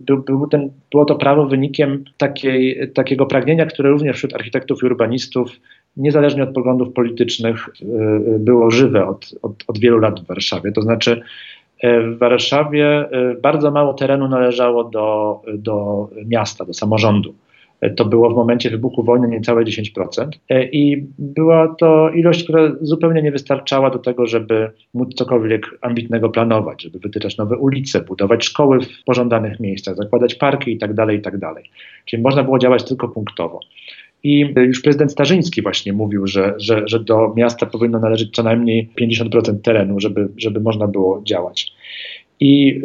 był, 0.00 0.22
był 0.22 0.46
ten, 0.46 0.70
było 0.90 1.04
to 1.04 1.14
prawo 1.14 1.46
wynikiem 1.46 2.04
takiej, 2.16 2.90
takiego 2.94 3.26
pragnienia, 3.26 3.66
które 3.66 3.90
również 3.90 4.16
wśród 4.16 4.34
architektów 4.34 4.82
i 4.82 4.86
urbanistów 4.86 5.50
niezależnie 5.96 6.42
od 6.42 6.54
poglądów 6.54 6.92
politycznych, 6.92 7.68
było 8.38 8.70
żywe 8.70 9.06
od, 9.06 9.34
od, 9.42 9.52
od 9.66 9.78
wielu 9.78 9.98
lat 9.98 10.20
w 10.20 10.26
Warszawie. 10.26 10.72
To 10.72 10.82
znaczy, 10.82 11.22
w 11.82 12.18
Warszawie 12.18 12.86
e, 12.86 13.34
bardzo 13.42 13.70
mało 13.70 13.94
terenu 13.94 14.28
należało 14.28 14.84
do, 14.84 15.40
do 15.54 16.08
miasta, 16.26 16.64
do 16.64 16.74
samorządu. 16.74 17.34
E, 17.80 17.90
to 17.90 18.04
było 18.04 18.30
w 18.30 18.34
momencie 18.34 18.70
wybuchu 18.70 19.02
wojny 19.02 19.28
niecałe 19.28 19.64
10%. 19.64 20.28
I 20.72 21.04
była 21.18 21.74
to 21.78 22.10
ilość, 22.10 22.44
która 22.44 22.72
zupełnie 22.80 23.22
nie 23.22 23.32
wystarczała 23.32 23.90
do 23.90 23.98
tego, 23.98 24.26
żeby 24.26 24.70
móc 24.94 25.14
cokolwiek 25.14 25.78
ambitnego 25.80 26.28
planować, 26.28 26.82
żeby 26.82 26.98
wytyczać 26.98 27.36
nowe 27.36 27.56
ulice, 27.56 28.00
budować 28.00 28.44
szkoły 28.44 28.80
w 28.80 29.04
pożądanych 29.04 29.60
miejscach, 29.60 29.96
zakładać 29.96 30.34
parki 30.34 30.72
itd. 30.72 30.94
Tak 30.94 31.14
itd. 31.14 31.38
Tak 31.40 31.64
Czyli 32.04 32.22
można 32.22 32.42
było 32.42 32.58
działać 32.58 32.84
tylko 32.84 33.08
punktowo. 33.08 33.60
I 34.22 34.54
już 34.56 34.82
prezydent 34.82 35.12
Starzyński 35.12 35.62
właśnie 35.62 35.92
mówił, 35.92 36.26
że, 36.26 36.54
że, 36.58 36.82
że 36.86 37.00
do 37.00 37.32
miasta 37.36 37.66
powinno 37.66 37.98
należeć 37.98 38.30
co 38.34 38.42
najmniej 38.42 38.88
50% 39.00 39.60
terenu, 39.60 40.00
żeby, 40.00 40.28
żeby 40.36 40.60
można 40.60 40.86
było 40.86 41.22
działać. 41.24 41.72
I 42.40 42.82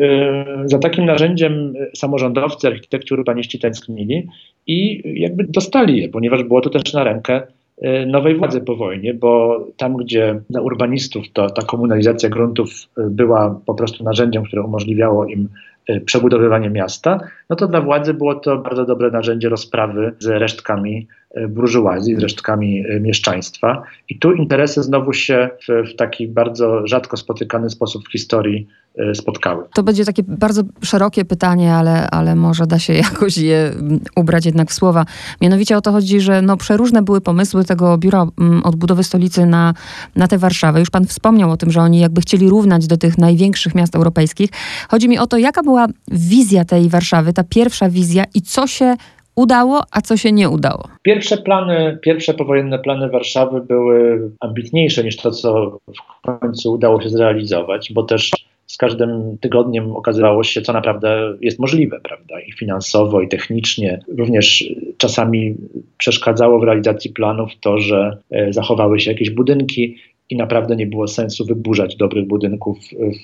y, 0.64 0.70
za 0.70 0.80
takim 0.80 1.06
narzędziem 1.06 1.74
samorządowcy, 1.96 2.68
architekci, 2.68 3.14
urbaniści 3.14 3.60
tęsknili 3.60 4.28
i 4.68 5.02
jakby 5.20 5.44
dostali 5.44 6.02
je, 6.02 6.10
ponieważ 6.10 6.44
było 6.44 6.62
to 6.62 6.70
też 6.70 6.94
na 6.94 7.04
rękę 7.04 7.42
y, 7.86 8.06
nowej 8.06 8.36
władzy 8.36 8.62
po 8.62 8.76
wojnie, 8.76 9.14
bo 9.14 9.60
tam, 9.78 9.98
gdzie 9.98 10.40
dla 10.50 10.62
urbanistów 10.62 11.26
to 11.34 11.50
ta 11.50 11.62
komunalizacja 11.62 12.30
gruntów 12.30 12.70
y, 12.72 13.10
była 13.10 13.62
po 13.66 13.74
prostu 13.74 14.04
narzędziem, 14.04 14.44
które 14.44 14.62
umożliwiało 14.62 15.26
im 15.26 15.50
Y, 15.90 16.02
przebudowywanie 16.02 16.70
miasta, 16.70 17.20
no 17.50 17.56
to 17.56 17.68
dla 17.68 17.82
władzy 17.82 18.14
było 18.14 18.36
to 18.36 18.58
bardzo 18.58 18.86
dobre 18.86 19.12
narzędzie 19.12 19.50
rozprawy 19.50 20.14
z 20.20 20.28
resztkami 20.28 21.08
burżuazji, 21.50 22.16
z 22.16 22.20
resztkami 22.20 22.86
y, 22.86 23.00
mieszczaństwa. 23.00 23.84
I 24.10 24.20
tu 24.20 24.34
interesy 24.34 24.84
znowu 24.84 25.14
się 25.14 25.50
w, 25.68 25.90
w 25.92 25.96
taki 25.96 26.28
bardzo 26.28 26.88
rzadko 26.88 27.18
spotykany 27.18 27.70
sposób 27.70 28.08
w 28.08 28.12
historii 28.12 28.68
spotkały. 29.14 29.64
To 29.74 29.84
będzie 29.84 30.06
takie 30.06 30.24
bardzo 30.24 30.62
szerokie 30.84 31.26
pytanie, 31.26 31.74
ale, 31.74 32.10
ale 32.10 32.36
może 32.36 32.68
da 32.68 32.80
się 32.80 32.94
jakoś 33.10 33.38
je 33.38 33.72
ubrać 34.16 34.46
jednak 34.46 34.70
w 34.70 34.74
słowa. 34.74 35.06
Mianowicie 35.42 35.78
o 35.78 35.82
to 35.82 35.92
chodzi, 35.92 36.22
że 36.22 36.42
no 36.42 36.58
przeróżne 36.58 37.02
były 37.02 37.22
pomysły 37.22 37.66
tego 37.66 37.98
biura 37.98 38.28
odbudowy 38.64 39.04
stolicy 39.04 39.46
na, 39.46 39.74
na 40.16 40.28
tę 40.28 40.38
Warszawę. 40.38 40.80
Już 40.80 40.90
pan 40.90 41.06
wspomniał 41.06 41.52
o 41.52 41.58
tym, 41.58 41.72
że 41.72 41.82
oni 41.82 42.00
jakby 42.00 42.22
chcieli 42.22 42.50
równać 42.50 42.88
do 42.88 42.98
tych 42.98 43.18
największych 43.18 43.76
miast 43.76 43.96
europejskich. 43.96 44.50
Chodzi 44.90 45.10
mi 45.10 45.20
o 45.20 45.28
to, 45.28 45.38
jaka 45.38 45.64
była 45.64 45.88
wizja 46.12 46.66
tej 46.66 46.90
Warszawy, 46.90 47.34
ta 47.34 47.44
pierwsza 47.44 47.90
wizja 47.90 48.24
i 48.34 48.42
co 48.42 48.68
się 48.68 48.96
udało, 49.36 49.82
a 49.92 50.02
co 50.02 50.18
się 50.18 50.32
nie 50.32 50.50
udało? 50.50 50.84
Pierwsze 51.02 51.38
plany, 51.38 52.00
pierwsze 52.02 52.34
powojenne 52.34 52.80
plany 52.80 53.10
Warszawy 53.10 53.62
były 53.62 54.30
ambitniejsze 54.40 55.04
niż 55.04 55.18
to, 55.18 55.32
co 55.32 55.80
w 55.98 56.40
końcu 56.40 56.74
udało 56.74 57.02
się 57.02 57.10
zrealizować, 57.10 57.94
bo 57.94 58.04
też 58.04 58.32
z 58.68 58.78
każdym 58.78 59.38
tygodniem 59.42 59.96
okazywało 59.96 60.44
się, 60.44 60.62
co 60.62 60.74
naprawdę 60.74 61.38
jest 61.42 61.60
możliwe, 61.60 62.00
prawda? 62.04 62.40
I 62.40 62.52
finansowo, 62.52 63.22
i 63.22 63.28
technicznie. 63.28 64.00
Również 64.18 64.74
czasami 64.98 65.56
przeszkadzało 65.98 66.60
w 66.60 66.64
realizacji 66.64 67.12
planów 67.12 67.52
to, 67.62 67.78
że 67.78 68.18
e, 68.32 68.54
zachowały 68.54 69.00
się 69.00 69.12
jakieś 69.12 69.30
budynki 69.30 69.98
i 70.30 70.36
naprawdę 70.36 70.76
nie 70.76 70.88
było 70.88 71.08
sensu 71.08 71.46
wyburzać 71.46 71.96
dobrych 71.96 72.28
budynków 72.28 72.78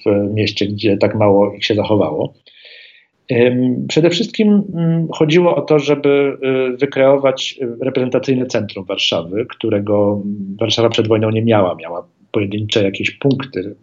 w 0.06 0.34
mieście, 0.34 0.68
gdzie 0.68 0.98
tak 0.98 1.16
mało 1.16 1.54
ich 1.54 1.66
się 1.66 1.76
zachowało. 1.76 2.34
Przede 3.88 4.10
wszystkim 4.10 4.64
mm, 4.74 5.08
chodziło 5.12 5.56
o 5.56 5.62
to, 5.62 5.80
żeby 5.80 6.38
y, 6.74 6.78
wykreować 6.78 7.60
reprezentacyjne 7.82 8.46
centrum 8.46 8.86
Warszawy, 8.86 9.46
którego 9.50 10.22
Warszawa 10.60 10.90
przed 10.90 11.08
wojną 11.08 11.30
nie 11.30 11.42
miała. 11.42 11.76
Miała 11.76 12.08
pojedyncze 12.32 12.84
jakieś 12.84 13.12
punkty, 13.12 13.76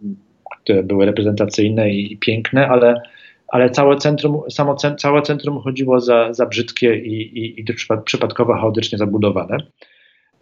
które 0.63 0.83
były 0.83 1.05
reprezentacyjne 1.05 1.89
i 1.89 2.17
piękne, 2.17 2.67
ale, 2.67 3.01
ale 3.47 3.69
całe 3.69 3.95
centrum, 3.97 4.41
samo 4.49 4.75
całe 4.75 5.21
centrum 5.21 5.59
chodziło 5.59 5.99
za, 5.99 6.33
za 6.33 6.45
brzydkie 6.45 6.95
i, 6.95 7.39
i, 7.39 7.59
i 7.59 7.65
przypadkowo 8.05 8.53
chaotycznie 8.53 8.97
zabudowane. 8.97 9.57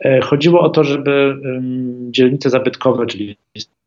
E, 0.05 0.21
chodziło 0.21 0.61
o 0.61 0.69
to, 0.69 0.83
żeby 0.83 1.35
dzielnice 2.11 2.49
zabytkowe, 2.49 3.05
czyli 3.05 3.37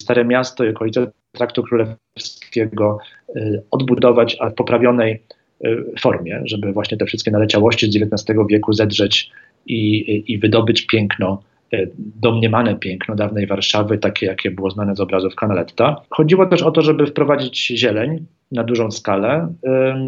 Stare 0.03 0.25
Miasto 0.25 0.65
i 0.65 0.69
okolice 0.69 1.07
Traktu 1.33 1.63
Królewskiego 1.63 2.99
y, 3.37 3.63
odbudować 3.71 4.39
w 4.51 4.55
poprawionej 4.55 5.23
y, 5.65 5.85
formie, 6.01 6.43
żeby 6.45 6.73
właśnie 6.73 6.99
te 6.99 7.07
wszystkie 7.07 7.31
naleciałości 7.31 7.93
z 7.93 7.97
XIX 7.97 8.39
wieku 8.49 8.73
zedrzeć 8.73 9.31
i, 9.67 10.33
i 10.33 10.39
wydobyć 10.39 10.87
piękno 10.87 11.43
E, 11.73 11.87
domniemane 11.99 12.77
piękno 12.77 13.15
dawnej 13.15 13.47
Warszawy, 13.47 13.99
takie 13.99 14.27
jakie 14.27 14.51
było 14.51 14.71
znane 14.71 14.97
z 14.97 15.01
obrazów 15.01 15.35
Canaletta. 15.35 16.03
Chodziło 16.11 16.47
też 16.47 16.63
o 16.63 16.71
to, 16.71 16.83
żeby 16.83 17.07
wprowadzić 17.07 17.67
zieleń 17.67 18.27
na 18.53 18.65
dużą 18.65 18.91
skalę 18.91 19.55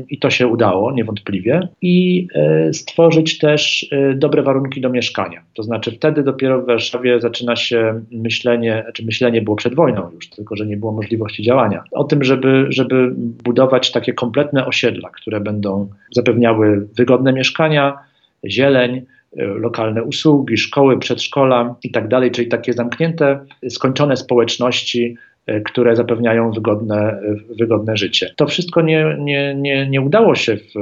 i 0.09 0.19
to 0.19 0.31
się 0.31 0.47
udało 0.47 0.93
niewątpliwie 0.93 1.69
i 1.83 2.27
e, 2.35 2.73
stworzyć 2.73 3.39
też 3.39 3.87
e, 3.91 4.15
dobre 4.15 4.43
warunki 4.43 4.81
do 4.81 4.91
mieszkania. 4.91 5.43
To 5.55 5.63
znaczy 5.63 5.93
wtedy 5.93 6.23
dopiero 6.23 6.63
w 6.63 6.67
Warszawie 6.67 7.21
zaczyna 7.21 7.57
się 7.57 8.01
myślenie, 8.13 8.85
czy 8.95 9.05
myślenie 9.05 9.43
było 9.43 9.57
przed 9.57 9.75
wojną 9.75 10.11
już, 10.15 10.31
tylko 10.31 10.57
że 10.57 10.67
nie 10.67 10.77
było 10.77 10.93
możliwości 10.93 11.43
działania, 11.43 11.85
o 11.93 12.05
tym, 12.05 12.25
żeby, 12.25 12.67
żeby 12.69 13.13
budować 13.45 13.93
takie 13.93 14.13
kompletne 14.13 14.67
osiedla, 14.67 15.09
które 15.09 15.41
będą 15.41 15.89
zapewniały 16.11 16.89
wygodne 16.97 17.33
mieszkania, 17.33 17.99
zieleń, 18.47 19.03
E, 19.37 19.47
lokalne 19.47 20.03
usługi, 20.03 20.59
szkoły, 20.59 20.99
przedszkola 20.99 21.75
i 21.83 21.91
tak 21.91 22.09
dalej, 22.09 22.31
czyli 22.31 22.49
takie 22.49 22.73
zamknięte, 22.73 23.41
skończone 23.69 24.17
społeczności, 24.17 25.17
które 25.65 25.97
zapewniają 25.97 26.51
wygodne, 26.51 26.97
e, 26.97 27.21
wygodne 27.59 27.97
życie. 27.97 28.35
To 28.37 28.47
wszystko 28.47 28.83
nie, 28.83 29.17
nie, 29.19 29.55
nie, 29.55 29.87
nie 29.89 30.01
udało 30.01 30.35
się, 30.35 30.57
w, 30.57 30.73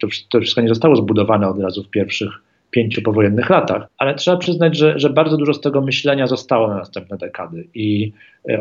to, 0.00 0.08
to 0.30 0.40
wszystko 0.40 0.60
nie 0.60 0.68
zostało 0.68 0.96
zbudowane 0.96 1.48
od 1.48 1.60
razu 1.60 1.82
w 1.82 1.90
pierwszych 1.90 2.30
pięciu 2.70 3.02
powojennych 3.02 3.50
latach, 3.50 3.86
ale 3.98 4.14
trzeba 4.14 4.36
przyznać, 4.36 4.76
że, 4.76 4.98
że 4.98 5.10
bardzo 5.10 5.36
dużo 5.36 5.54
z 5.54 5.60
tego 5.60 5.80
myślenia 5.80 6.26
zostało 6.26 6.68
na 6.68 6.74
następne 6.74 7.16
dekady 7.16 7.68
i 7.74 8.12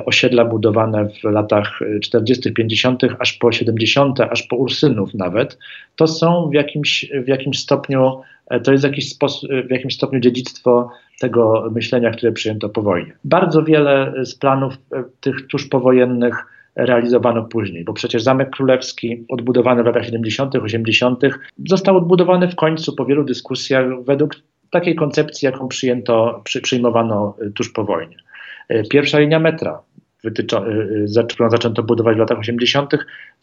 osiedla 0.06 0.46
budowane 0.46 1.10
w 1.10 1.24
latach 1.24 1.80
40., 2.02 2.54
50., 2.54 3.04
aż 3.20 3.34
po 3.34 3.52
70., 3.52 4.20
aż 4.20 4.44
po 4.44 4.56
Ursynów 4.56 5.14
nawet, 5.14 5.58
to 5.96 6.08
są 6.08 6.50
w 6.50 6.54
jakimś, 6.54 7.12
w 7.24 7.28
jakimś 7.28 7.60
stopniu 7.60 8.22
to 8.64 8.72
jest 8.72 8.84
jakiś 8.84 9.16
w 9.68 9.72
jakimś 9.72 9.96
stopniu 9.96 10.20
dziedzictwo 10.20 10.90
tego 11.20 11.70
myślenia, 11.72 12.12
które 12.12 12.32
przyjęto 12.32 12.70
po 12.70 12.82
wojnie. 12.82 13.14
Bardzo 13.24 13.64
wiele 13.64 14.14
z 14.26 14.36
planów 14.36 14.74
e, 14.74 15.04
tych 15.22 15.48
tuż 15.48 15.68
powojennych 15.68 16.46
realizowano 16.76 17.44
później, 17.44 17.84
bo 17.84 17.94
przecież 17.94 18.24
Zamek 18.24 18.50
Królewski, 18.50 19.26
odbudowany 19.30 19.84
w 19.84 19.86
latach 19.86 20.06
70., 20.06 20.56
80., 20.56 21.22
został 21.68 21.98
odbudowany 21.98 22.48
w 22.48 22.56
końcu 22.56 22.96
po 22.96 23.06
wielu 23.06 23.24
dyskusjach 23.24 24.04
według 24.04 24.36
takiej 24.72 24.96
koncepcji, 24.96 25.46
jaką 25.46 25.68
przyjęto, 25.68 26.42
przy, 26.44 26.62
przyjmowano 26.62 27.36
e, 27.42 27.50
tuż 27.50 27.70
po 27.70 27.84
wojnie. 27.84 28.16
Pierwsza 28.90 29.20
linia 29.20 29.40
metra, 29.40 29.82
którą 31.30 31.50
zaczęto 31.50 31.84
budować 31.84 32.16
w 32.16 32.20
latach 32.20 32.40
80., 32.40 32.92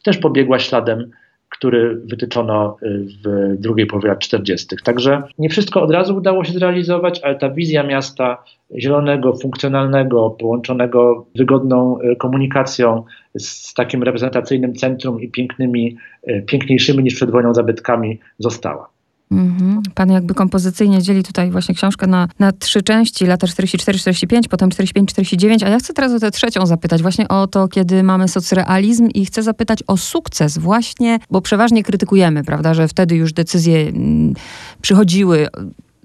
też 0.03 0.19
pobiegła 0.19 0.59
śladem 0.59 1.11
który 1.49 2.01
wytyczono 2.05 2.77
y, 2.83 3.07
w 3.25 3.55
drugiej 3.61 3.87
połowie 3.87 4.09
lat 4.09 4.19
40. 4.19 4.77
Także 4.85 5.23
nie 5.39 5.49
wszystko 5.49 5.83
od 5.83 5.91
razu 5.91 6.17
udało 6.17 6.45
się 6.45 6.53
zrealizować, 6.53 7.21
ale 7.23 7.35
ta 7.35 7.51
wizja 7.51 7.83
miasta 7.83 8.45
zielonego, 8.79 9.37
funkcjonalnego, 9.37 10.31
połączonego 10.31 11.27
wygodną 11.35 11.99
y, 12.01 12.17
komunikacją 12.17 13.05
z 13.39 13.75
takim 13.75 14.03
reprezentacyjnym 14.03 14.75
centrum 14.75 15.21
i 15.21 15.29
pięknymi, 15.29 15.97
y, 16.29 16.45
piękniejszymi 16.47 17.05
niż 17.05 17.15
przed 17.15 17.31
wojną 17.31 17.55
zabytkami 17.55 18.21
została. 18.39 18.94
Mhm. 19.31 19.83
Pan 19.95 20.11
jakby 20.11 20.35
kompozycyjnie 20.35 21.03
dzieli 21.03 21.23
tutaj 21.23 21.51
właśnie 21.51 21.75
książkę 21.75 22.07
na, 22.07 22.29
na 22.39 22.53
trzy 22.53 22.83
części, 22.83 23.27
lata 23.27 23.47
44-45, 23.47 24.49
potem 24.51 24.69
45-49, 24.69 25.65
a 25.65 25.69
ja 25.69 25.79
chcę 25.79 25.93
teraz 25.93 26.13
o 26.13 26.21
tę 26.21 26.31
trzecią 26.31 26.67
zapytać, 26.67 27.03
właśnie 27.03 27.29
o 27.29 27.47
to, 27.47 27.69
kiedy 27.69 28.03
mamy 28.03 28.29
socrealizm 28.29 29.09
i 29.09 29.27
chcę 29.27 29.43
zapytać 29.43 29.79
o 29.87 29.97
sukces 29.97 30.59
właśnie, 30.59 31.19
bo 31.31 31.41
przeważnie 31.41 31.83
krytykujemy, 31.83 32.45
prawda, 32.45 32.75
że 32.75 32.89
wtedy 32.89 33.17
już 33.17 33.33
decyzje 33.33 33.89
mm, 33.89 34.35
przychodziły 34.83 35.49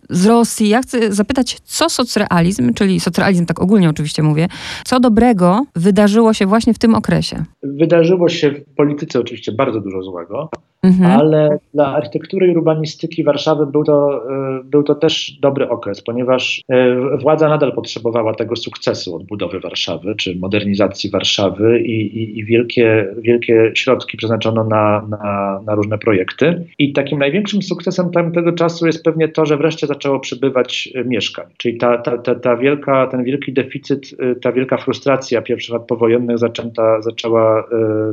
z 0.09 0.25
Rosji. 0.25 0.69
Ja 0.69 0.81
chcę 0.81 1.13
zapytać, 1.13 1.57
co 1.63 1.89
socrealizm, 1.89 2.73
czyli 2.73 2.99
socrealizm 2.99 3.45
tak 3.45 3.59
ogólnie 3.59 3.89
oczywiście 3.89 4.23
mówię, 4.23 4.47
co 4.85 4.99
dobrego 4.99 5.65
wydarzyło 5.75 6.33
się 6.33 6.45
właśnie 6.45 6.73
w 6.73 6.79
tym 6.79 6.95
okresie? 6.95 7.43
Wydarzyło 7.63 8.29
się 8.29 8.51
w 8.51 8.75
polityce 8.75 9.19
oczywiście 9.19 9.51
bardzo 9.51 9.81
dużo 9.81 10.03
złego, 10.03 10.49
mhm. 10.83 11.19
ale 11.19 11.59
dla 11.73 11.95
architektury 11.95 12.47
i 12.47 12.51
urbanistyki 12.51 13.23
Warszawy 13.23 13.65
był 13.65 13.83
to, 13.83 14.23
e, 14.59 14.63
był 14.63 14.83
to 14.83 14.95
też 14.95 15.31
dobry 15.41 15.69
okres, 15.69 16.01
ponieważ 16.01 16.61
e, 16.69 17.17
władza 17.17 17.49
nadal 17.49 17.73
potrzebowała 17.73 18.33
tego 18.33 18.55
sukcesu 18.55 19.15
odbudowy 19.15 19.59
Warszawy, 19.59 20.15
czy 20.15 20.35
modernizacji 20.35 21.09
Warszawy 21.09 21.79
i, 21.79 22.17
i, 22.17 22.39
i 22.39 22.45
wielkie, 22.45 23.07
wielkie 23.21 23.71
środki 23.75 24.17
przeznaczono 24.17 24.63
na, 24.63 25.07
na, 25.09 25.61
na 25.65 25.75
różne 25.75 25.97
projekty. 25.97 26.65
I 26.79 26.93
takim 26.93 27.19
największym 27.19 27.61
sukcesem 27.61 28.11
tamtego 28.11 28.51
czasu 28.51 28.85
jest 28.85 29.03
pewnie 29.03 29.27
to, 29.27 29.45
że 29.45 29.57
wreszcie 29.57 29.87
zaczęło 29.87 30.19
przybywać 30.19 30.89
e, 30.95 31.03
mieszkań. 31.03 31.45
Czyli 31.57 31.77
ta, 31.77 31.97
ta, 31.97 32.17
ta, 32.17 32.35
ta 32.35 32.57
wielka, 32.57 33.07
ten 33.07 33.23
wielki 33.23 33.53
deficyt, 33.53 34.15
ta 34.41 34.51
wielka 34.51 34.77
frustracja 34.77 35.41
pierwszych 35.41 35.73
lat 35.73 35.87
powojennych 35.87 36.37
zaczęta, 36.37 37.01
zaczęła 37.01 37.63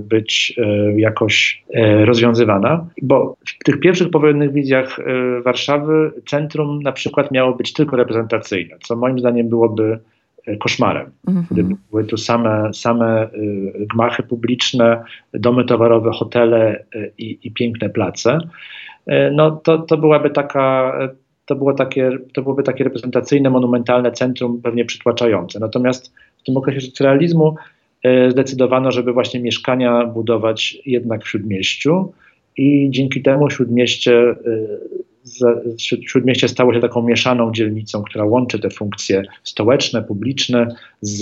być 0.01 0.57
jakoś 0.97 1.65
rozwiązywana 2.05 2.56
bo 3.03 3.37
w 3.61 3.65
tych 3.65 3.81
pierwszych 3.81 4.11
powojennych 4.11 4.53
wizjach 4.53 4.99
e, 4.99 5.03
Warszawy 5.43 6.13
centrum 6.27 6.83
na 6.83 6.93
przykład 6.93 7.31
miało 7.31 7.55
być 7.55 7.73
tylko 7.73 7.97
reprezentacyjne, 7.97 8.77
co 8.83 8.97
moim 8.97 9.19
zdaniem 9.19 9.49
byłoby 9.49 9.99
e, 10.47 10.57
koszmarem. 10.57 11.11
Mhm. 11.29 11.47
Gdyby 11.51 11.75
były 11.91 12.05
tu 12.05 12.17
same, 12.17 12.75
same 12.75 13.23
e, 13.23 13.29
gmachy 13.95 14.23
publiczne, 14.23 15.03
domy 15.35 15.65
towarowe, 15.65 16.11
hotele 16.15 16.85
i, 17.19 17.39
i 17.43 17.51
piękne 17.51 17.89
place, 17.89 18.39
no 19.33 19.51
to, 19.51 19.79
to 19.79 19.97
byłaby 19.97 20.31
taka 20.31 20.93
to, 21.45 21.55
było 21.55 21.73
takie, 21.73 22.11
to 22.35 22.43
byłoby 22.43 22.63
takie 22.63 22.85
reprezentacyjne, 22.85 23.51
monumentalne 23.51 24.13
centrum, 24.13 24.63
pewnie 24.63 24.85
przytłaczające. 24.85 25.61
Natomiast 25.61 26.15
w 26.39 26.43
tym 26.43 26.57
okresie 26.57 26.81
socjalizmu 26.81 27.57
zdecydowano, 28.29 28.93
żeby 28.93 29.13
właśnie 29.13 29.41
mieszkania 29.41 30.07
budować 30.07 30.79
jednak 30.87 31.25
w 31.25 31.29
śródmieściu, 31.29 32.13
i 32.57 32.89
dzięki 32.91 33.23
temu 33.23 33.51
Śródmieście, 33.51 34.35
y, 34.47 35.77
Śródmieście 36.07 36.49
stało 36.49 36.75
się 36.75 36.81
taką 36.81 37.03
mieszaną 37.03 37.53
dzielnicą, 37.53 38.03
która 38.03 38.25
łączy 38.25 38.59
te 38.59 38.71
funkcje 38.71 39.23
stołeczne, 39.43 40.03
publiczne 40.03 40.67
z, 41.01 41.21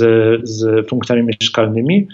z 0.48 0.88
funkcjami 0.88 1.22
mieszkalnymi 1.22 2.08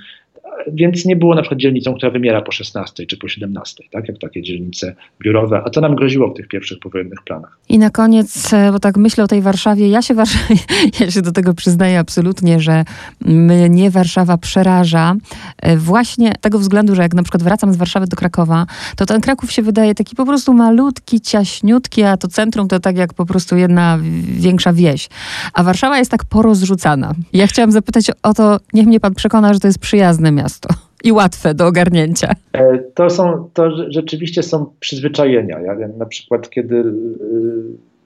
więc 0.73 1.05
nie 1.05 1.16
było 1.16 1.35
na 1.35 1.42
przykład 1.42 1.61
dzielnicą, 1.61 1.94
która 1.94 2.12
wymiera 2.12 2.42
po 2.42 2.53
16 2.53 3.07
czy 3.07 3.16
po 3.16 3.29
17, 3.29 3.85
tak 3.90 4.09
jak 4.09 4.18
takie 4.18 4.42
dzielnice 4.42 4.94
biurowe, 5.20 5.62
a 5.64 5.70
to 5.70 5.81
nam 5.81 5.94
groziło 5.94 6.31
w 6.31 6.37
tych 6.37 6.49
pierwszych 6.49 6.79
powojennych 6.79 7.23
planach. 7.23 7.59
I 7.68 7.79
na 7.79 7.90
koniec, 7.90 8.53
e, 8.53 8.73
bo 8.73 8.81
tak 8.81 8.96
myślę 8.96 9.25
o 9.25 9.27
tej 9.27 9.42
Warszawie, 9.42 9.88
ja 9.88 10.03
się, 10.03 10.14
ja 11.01 11.11
się 11.11 11.23
do 11.23 11.33
tego 11.33 11.55
przyznaję 11.55 11.99
absolutnie, 11.99 12.61
że 12.61 12.85
mnie 13.20 13.90
Warszawa 13.90 14.38
przeraża 14.38 15.14
e, 15.59 15.77
właśnie 15.77 16.33
tego 16.40 16.59
względu, 16.59 16.94
że 16.94 17.03
jak 17.03 17.14
na 17.14 17.23
przykład 17.23 17.42
wracam 17.42 17.73
z 17.73 17.77
Warszawy 17.77 18.07
do 18.07 18.16
Krakowa, 18.16 18.66
to 18.96 19.07
ten 19.07 19.20
Kraków 19.20 19.53
się 19.53 19.62
wydaje 19.62 19.94
taki 19.94 20.16
po 20.16 20.27
prostu 20.27 20.55
malutki, 20.55 21.20
ciaśniutki, 21.20 22.03
a 22.03 22.16
to 22.16 22.29
centrum 22.29 22.68
to 22.68 22.81
tak 22.81 22.96
jak 22.96 23.14
po 23.14 23.27
prostu 23.27 23.57
jedna 23.57 23.99
większa 24.23 24.73
wieś. 24.73 25.09
A 25.55 25.62
Warszawa 25.62 25.99
jest 25.99 26.11
tak 26.11 26.25
porozrzucana. 26.25 27.14
Ja 27.33 27.46
chciałam 27.46 27.73
zapytać 27.73 28.11
o 28.23 28.35
to, 28.35 28.61
niech 28.73 28.87
mnie 28.87 29.01
pan 29.01 29.14
przekona, 29.14 29.55
że 29.55 29.61
to 29.61 29.66
jest 29.66 29.79
przyjazne 29.79 30.33
miasto 30.33 30.49
miasto 30.50 30.68
i 31.04 31.12
łatwe 31.12 31.54
do 31.54 31.66
ogarnięcia. 31.66 32.32
E, 32.52 32.78
to 32.94 33.10
są, 33.10 33.50
to 33.54 33.90
rzeczywiście 33.90 34.42
są 34.42 34.66
przyzwyczajenia. 34.80 35.60
Ja 35.60 35.88
na 35.98 36.06
przykład, 36.06 36.50
kiedy 36.50 36.76
y, 36.76 36.84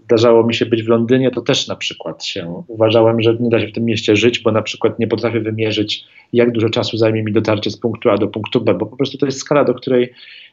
zdarzało 0.04 0.46
mi 0.46 0.54
się 0.54 0.66
być 0.66 0.82
w 0.82 0.88
Londynie, 0.88 1.30
to 1.30 1.40
też 1.40 1.68
na 1.68 1.76
przykład 1.76 2.24
się 2.24 2.62
uważałem, 2.68 3.22
że 3.22 3.36
nie 3.40 3.50
da 3.50 3.60
się 3.60 3.66
w 3.66 3.72
tym 3.72 3.84
mieście 3.84 4.16
żyć, 4.16 4.38
bo 4.38 4.52
na 4.52 4.62
przykład 4.62 4.98
nie 4.98 5.08
potrafię 5.08 5.40
wymierzyć, 5.40 6.04
jak 6.32 6.52
dużo 6.52 6.70
czasu 6.70 6.96
zajmie 6.96 7.22
mi 7.22 7.32
dotarcie 7.32 7.70
z 7.70 7.76
punktu 7.76 8.10
A 8.10 8.18
do 8.18 8.28
punktu 8.28 8.60
B, 8.60 8.74
bo 8.74 8.86
po 8.86 8.96
prostu 8.96 9.18
to 9.18 9.26
jest 9.26 9.38
skala, 9.38 9.64
do 9.64 9.74
której 9.74 10.12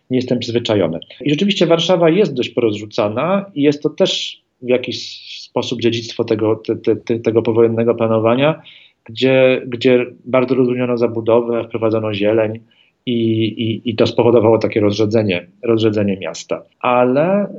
nie 0.09 0.17
jestem 0.17 0.39
przyzwyczajony. 0.39 0.99
I 1.21 1.29
rzeczywiście 1.29 1.67
Warszawa 1.67 2.09
jest 2.09 2.33
dość 2.33 2.49
porozrzucana 2.49 3.45
i 3.55 3.61
jest 3.61 3.83
to 3.83 3.89
też 3.89 4.41
w 4.61 4.67
jakiś 4.69 5.21
sposób 5.41 5.81
dziedzictwo 5.81 6.23
tego, 6.23 6.55
te, 6.55 6.95
te, 6.95 7.19
tego 7.19 7.41
powojennego 7.41 7.95
planowania, 7.95 8.61
gdzie, 9.05 9.61
gdzie 9.67 10.05
bardzo 10.25 10.55
rozróżniono 10.55 10.97
zabudowę, 10.97 11.63
wprowadzono 11.63 12.13
zieleń 12.13 12.59
i, 13.05 13.43
i, 13.43 13.89
i 13.89 13.95
to 13.95 14.07
spowodowało 14.07 14.57
takie 14.57 14.79
rozrzedzenie, 14.79 15.47
rozrzedzenie 15.63 16.17
miasta. 16.17 16.63
Ale 16.79 17.45
y, 17.45 17.49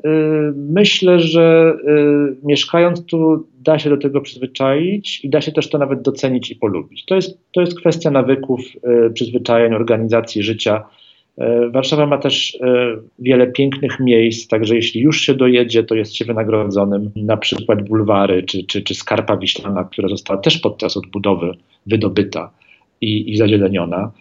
myślę, 0.57 1.21
że 1.21 1.75
y, 1.89 2.47
mieszkając 2.47 3.07
tu 3.07 3.47
da 3.61 3.79
się 3.79 3.91
do 3.91 3.97
tego 3.97 4.21
przyzwyczaić 4.21 5.25
i 5.25 5.31
da 5.31 5.41
się 5.41 5.53
też 5.53 5.71
to 5.71 5.79
nawet 5.79 6.03
docenić 6.03 6.51
i 6.51 6.57
polubić. 6.57 7.05
To 7.05 7.15
jest, 7.15 7.39
to 7.53 7.61
jest 7.61 7.79
kwestia 7.79 8.11
nawyków, 8.11 8.61
y, 9.07 9.11
przyzwyczajeń, 9.11 9.75
organizacji 9.75 10.43
życia. 10.43 10.85
Y, 11.43 11.71
Warszawa 11.71 12.07
ma 12.07 12.19
też 12.19 12.55
y, 12.55 12.59
wiele 13.19 13.47
pięknych 13.47 14.01
miejsc, 14.01 14.49
także 14.49 14.77
jeśli 14.77 15.01
już 15.01 15.21
się 15.21 15.35
dojedzie, 15.35 15.85
to 15.85 15.95
jest 15.95 16.17
się 16.17 16.25
wynagrodzonym. 16.25 17.11
Na 17.17 17.37
przykład 17.37 17.89
bulwary 17.89 18.43
czy, 18.43 18.65
czy, 18.65 18.83
czy 18.83 18.95
Skarpa 18.95 19.37
Wiślana, 19.37 19.85
która 19.85 20.09
została 20.09 20.41
też 20.41 20.59
podczas 20.59 20.97
odbudowy 20.97 21.55
wydobyta 21.87 22.51
i, 23.01 23.33
i 23.33 23.37
zazieleniona. 23.37 24.13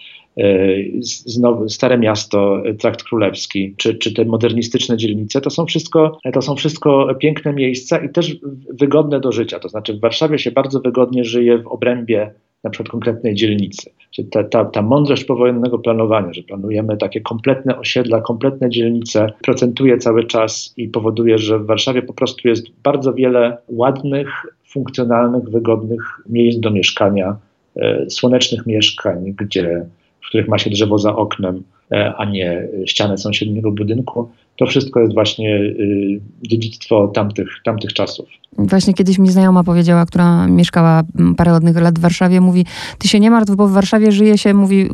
Znowu 1.26 1.70
Stare 1.70 1.98
Miasto, 1.98 2.64
Trakt 2.80 3.04
Królewski, 3.04 3.74
czy, 3.78 3.96
czy 3.96 4.14
te 4.14 4.26
modernistyczne 4.26 4.98
dzielnice, 4.98 5.42
to 5.42 5.50
są, 5.50 5.66
wszystko, 5.66 6.20
to 6.34 6.42
są 6.42 6.56
wszystko 6.56 7.16
piękne 7.16 7.54
miejsca 7.54 7.98
i 7.98 8.10
też 8.10 8.38
wygodne 8.70 9.20
do 9.20 9.32
życia. 9.32 9.60
To 9.60 9.70
znaczy 9.70 9.94
w 9.94 10.00
Warszawie 10.00 10.40
się 10.40 10.52
bardzo 10.52 10.80
wygodnie 10.80 11.24
żyje 11.24 11.58
w 11.58 11.68
obrębie 11.68 12.32
na 12.64 12.70
przykład 12.70 12.90
konkretnej 12.90 13.36
dzielnicy. 13.36 13.92
Ta, 14.32 14.44
ta, 14.44 14.66
ta 14.66 14.82
mądrość 14.82 15.24
powojennego 15.24 15.80
planowania, 15.80 16.34
że 16.34 16.44
planujemy 16.44 16.98
takie 16.98 17.22
kompletne 17.22 17.78
osiedla, 17.78 18.22
kompletne 18.22 18.70
dzielnice, 18.70 19.28
procentuje 19.44 19.98
cały 19.98 20.24
czas 20.24 20.74
i 20.78 20.88
powoduje, 20.88 21.38
że 21.38 21.60
w 21.60 21.66
Warszawie 21.66 22.02
po 22.02 22.14
prostu 22.14 22.48
jest 22.48 22.66
bardzo 22.84 23.14
wiele 23.14 23.58
ładnych, 23.68 24.30
funkcjonalnych, 24.68 25.44
wygodnych 25.50 26.02
miejsc 26.30 26.60
do 26.60 26.72
mieszkania, 26.72 27.38
e, 27.76 28.10
słonecznych 28.10 28.66
mieszkań, 28.66 29.34
gdzie 29.38 29.86
w 30.22 30.28
których 30.28 30.48
ma 30.48 30.58
się 30.58 30.70
drzewo 30.70 30.98
za 30.98 31.16
oknem, 31.16 31.64
e, 31.92 32.14
a 32.18 32.26
nie 32.26 32.68
ścianę 32.86 33.18
sąsiedniego 33.18 33.72
budynku. 33.72 34.30
To 34.56 34.66
wszystko 34.66 35.00
jest 35.00 35.14
właśnie 35.14 35.56
y, 35.60 36.22
dziedzictwo 36.42 37.08
tamtych, 37.08 37.48
tamtych 37.64 37.94
czasów. 37.94 38.30
Właśnie 38.58 38.94
kiedyś 38.94 39.20
mi 39.20 39.32
znajoma 39.32 39.64
powiedziała, 39.64 40.06
która 40.06 40.48
mieszkała 40.48 41.04
parę 41.38 41.52
ładnych 41.52 41.78
lat 41.78 42.00
w 42.00 42.02
Warszawie, 42.02 42.42
mówi, 42.42 42.66
ty 42.98 43.08
się 43.08 43.20
nie 43.20 43.32
martw, 43.32 43.56
bo 43.56 43.68
w 43.68 43.72
Warszawie 43.72 44.12
żyje 44.12 44.38
się, 44.38 44.54
mówi, 44.54 44.90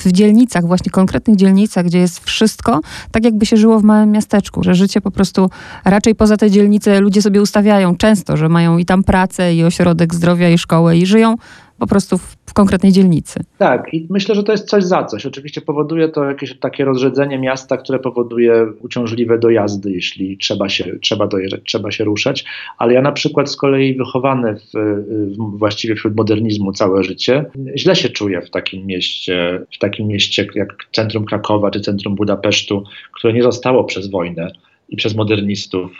w 0.00 0.12
dzielnicach, 0.12 0.66
właśnie 0.66 0.90
konkretnych 0.90 1.36
dzielnicach, 1.36 1.86
gdzie 1.86 1.98
jest 1.98 2.24
wszystko, 2.24 2.80
tak 3.12 3.24
jakby 3.24 3.46
się 3.46 3.56
żyło 3.56 3.80
w 3.80 3.82
małym 3.82 4.10
miasteczku, 4.10 4.62
że 4.62 4.74
życie 4.74 5.00
po 5.00 5.10
prostu 5.10 5.50
raczej 5.84 6.14
poza 6.14 6.36
te 6.36 6.50
dzielnice 6.50 7.00
ludzie 7.00 7.22
sobie 7.22 7.42
ustawiają 7.42 7.96
często, 7.96 8.36
że 8.36 8.48
mają 8.48 8.78
i 8.78 8.84
tam 8.84 9.04
pracę, 9.04 9.54
i 9.54 9.64
ośrodek 9.64 10.14
zdrowia, 10.14 10.48
i 10.48 10.58
szkołę, 10.58 10.98
i 10.98 11.06
żyją 11.06 11.36
po 11.84 11.88
prostu 11.88 12.18
w, 12.18 12.36
konkretnej 12.54 12.92
dzielnicy. 12.92 13.40
Tak, 13.58 13.94
i 13.94 14.06
myślę, 14.10 14.34
że 14.34 14.42
to 14.42 14.52
jest 14.52 14.68
coś 14.68 14.84
za 14.84 15.04
coś. 15.04 15.26
Oczywiście 15.26 15.60
powoduje 15.60 16.08
to 16.08 16.24
jakieś 16.24 16.58
takie 16.58 16.84
rozrzedzenie 16.84 17.38
miasta, 17.38 17.76
które 17.76 17.98
powoduje 17.98 18.66
uciążliwe 18.80 19.38
dojazdy, 19.38 19.92
jeśli 19.92 20.38
trzeba 20.38 20.68
się, 20.68 20.98
trzeba 21.02 21.26
dojeżdżać, 21.26 21.60
trzeba 21.64 21.90
się 21.90 22.04
ruszać. 22.04 22.44
Ale 22.78 22.94
ja 22.94 23.02
na 23.02 23.12
przykład 23.12 23.50
z 23.50 23.56
kolei 23.56 23.94
wychowany 23.94 24.54
w, 24.54 24.72
w, 24.74 25.58
właściwie 25.58 25.94
wśród 25.94 26.16
modernizmu 26.16 26.72
całe 26.72 27.04
życie, 27.04 27.44
źle 27.76 27.96
się 27.96 28.08
czuję 28.08 28.42
w 28.42 28.50
takim 28.50 28.86
mieście, 28.86 29.60
w 29.74 29.78
takim 29.78 30.06
mieście 30.06 30.48
jak 30.54 30.86
centrum 30.92 31.24
Krakowa 31.24 31.70
czy 31.70 31.80
centrum 31.80 32.14
Budapesztu, 32.14 32.84
które 33.12 33.32
nie 33.32 33.42
zostało 33.42 33.84
przez 33.84 34.10
wojnę 34.10 34.52
i 34.88 34.96
przez 34.96 35.14
modernistów 35.14 35.90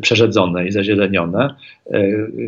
przerzedzone 0.00 0.66
i 0.66 0.72
zazielenione. 0.72 1.54
E, 1.90 2.00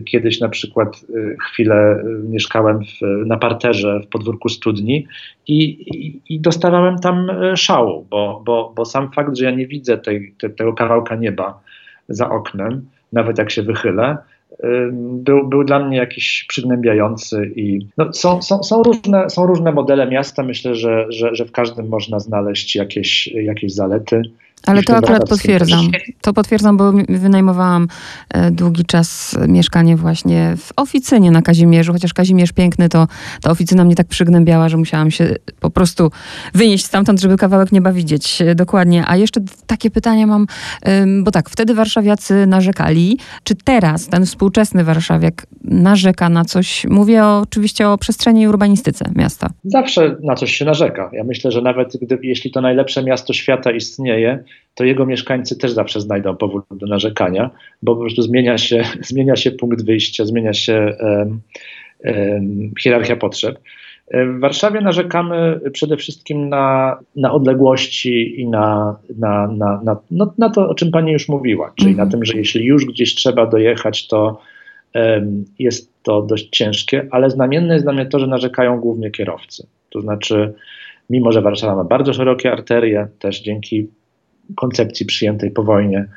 kiedyś 0.05 0.41
na 0.41 0.49
przykład 0.49 1.05
e, 1.15 1.37
chwilę 1.37 2.05
mieszkałem 2.29 2.81
w, 2.85 3.27
na 3.27 3.37
parterze 3.37 4.01
w 4.01 4.07
podwórku 4.07 4.49
studni 4.49 5.07
i, 5.49 5.65
i, 5.65 6.21
i, 6.35 6.41
dostawałem 6.41 6.99
tam 6.99 7.31
szału, 7.57 8.07
bo, 8.11 8.43
bo, 8.47 8.73
bo 8.77 8.85
sam 8.85 9.13
fakt, 9.13 9.37
że 9.37 9.45
ja 9.45 9.51
nie 9.51 9.67
widzę 9.67 9.99
tej, 9.99 10.35
te, 10.39 10.51
tego 10.51 10.73
kawałka 10.73 11.17
nieba 11.17 11.61
za 12.09 12.31
oknem, 12.31 12.87
nawet 13.13 13.39
jak 13.39 13.51
się 13.51 13.63
wychylę, 13.63 14.17
był, 15.03 15.49
był 15.49 15.65
dla 15.65 15.87
mnie 15.87 15.97
jakiś 15.97 16.45
przygnębiający 16.49 17.53
i 17.57 17.87
no, 17.99 18.13
są, 18.13 18.43
są, 18.43 18.63
są, 18.63 18.83
różne, 18.83 19.31
są 19.31 19.47
różne 19.47 19.73
modele 19.73 20.07
miasta. 20.11 20.43
Myślę, 20.43 20.75
że, 20.75 21.07
że, 21.09 21.35
że 21.35 21.45
w 21.45 21.53
każdym 21.53 21.89
można 21.89 22.21
znaleźć 22.21 22.77
jakieś, 22.77 23.27
jakieś 23.27 23.75
zalety. 23.75 24.23
Ale 24.67 24.83
to 24.83 24.97
akurat 24.97 25.29
potwierdzam. 25.29 25.91
To 26.21 26.33
potwierdzam, 26.33 26.77
bo 26.77 26.93
wynajmowałam 27.09 27.89
e, 28.31 28.51
długi 28.51 28.85
czas 28.85 29.39
mieszkanie 29.49 29.97
właśnie 29.97 30.55
w 30.57 30.73
oficynie 30.77 31.31
na 31.31 31.43
Kazimierzu, 31.43 31.93
chociaż 31.93 32.15
Kazimierz 32.15 32.53
piękny, 32.53 32.89
to 32.89 33.07
ta 33.43 33.51
oficyna 33.51 33.85
mnie 33.85 33.95
tak 33.95 34.07
przygnębiała, 34.07 34.69
że 34.69 34.77
musiałam 34.77 35.11
się 35.11 35.35
po 35.61 35.71
prostu 35.71 36.11
wynieść 36.55 36.85
stamtąd, 36.85 37.21
żeby 37.21 37.37
kawałek 37.37 37.73
nieba 37.73 37.93
widzieć 37.93 38.43
e, 38.43 38.55
dokładnie. 38.55 39.05
A 39.07 39.17
jeszcze 39.17 39.41
takie 39.67 39.91
pytanie 39.91 40.27
mam, 40.27 40.47
bo 41.23 41.31
tak, 41.31 41.51
wtedy 41.51 41.75
warszawiacy 41.75 42.47
narzekali. 42.47 43.19
Czy 43.45 43.55
teraz 43.55 44.09
ten 44.09 44.27
współczesny 44.27 44.85
warszawiak 44.85 45.47
narzeka 45.65 46.29
na 46.29 46.45
coś? 46.45 46.85
Mówię 46.89 47.25
oczywiście 47.25 47.89
o 47.89 47.99
przestrzeni 47.99 48.43
i 48.43 48.49
urbanistyce 48.49 49.11
miasta. 49.15 49.51
Zawsze 49.65 50.17
na 50.23 50.35
coś 50.35 50.57
się 50.57 50.65
narzeka. 50.65 51.11
Ja 51.13 51.25
myślę, 51.25 51.53
że 51.53 51.63
nawet 51.63 51.97
gdy, 52.03 52.19
jeśli 52.23 52.51
to 52.51 52.61
najlepsze 52.61 53.03
miasto 53.03 53.33
świata 53.33 53.71
istnieje, 53.71 54.45
to 54.75 54.85
jego 54.85 55.07
mieszkańcy 55.07 55.59
też 55.59 55.73
zawsze 55.73 56.01
znajdą 56.01 56.37
powód 56.37 56.65
do 56.71 56.87
narzekania, 56.87 57.51
bo 57.83 57.95
po 57.95 58.01
prostu 58.01 58.23
zmienia 58.23 58.59
się, 58.59 58.85
zmienia 59.11 59.37
się 59.37 59.51
punkt 59.51 59.85
wyjścia, 59.85 60.25
zmienia 60.25 60.53
się 60.53 60.97
um, 61.01 61.41
um, 62.05 62.71
hierarchia 62.81 63.17
potrzeb. 63.17 63.59
W 64.13 64.41
Warszawie 64.41 64.81
narzekamy 64.81 65.61
przede 65.73 65.97
wszystkim 65.97 66.49
na, 66.49 66.99
na 67.17 67.33
odległości 67.33 68.41
i 68.41 68.49
na, 68.49 68.97
na, 69.19 69.49
na, 69.49 69.81
na, 69.85 69.97
no, 70.11 70.35
na 70.39 70.51
to, 70.51 70.69
o 70.69 70.75
czym 70.75 70.91
Pani 70.91 71.13
już 71.13 71.29
mówiła, 71.29 71.73
czyli 71.77 71.93
mm. 71.93 72.05
na 72.05 72.13
tym, 72.13 72.25
że 72.25 72.39
jeśli 72.39 72.65
już 72.65 72.85
gdzieś 72.85 73.15
trzeba 73.15 73.47
dojechać, 73.47 74.07
to 74.07 74.41
um, 74.95 75.45
jest 75.59 76.03
to 76.03 76.23
dość 76.23 76.49
ciężkie, 76.51 77.09
ale 77.11 77.31
znamienne 77.31 77.75
jest 77.75 77.87
dla 77.87 77.93
mnie 77.93 78.07
to, 78.07 78.19
że 78.19 78.27
narzekają 78.27 78.81
głównie 78.81 79.11
kierowcy. 79.11 79.67
To 79.91 80.01
znaczy, 80.01 80.55
mimo 81.11 81.33
że 81.33 81.43
Warszawa 81.43 81.77
ma 81.77 81.85
bardzo 81.85 82.13
szerokie 82.13 82.53
arterie, 82.53 83.09
też 83.19 83.41
dzięki 83.41 83.89
koncepcji 84.57 85.07
przyjętej 85.07 85.51
po 85.51 85.63
wojnie, 85.63 86.09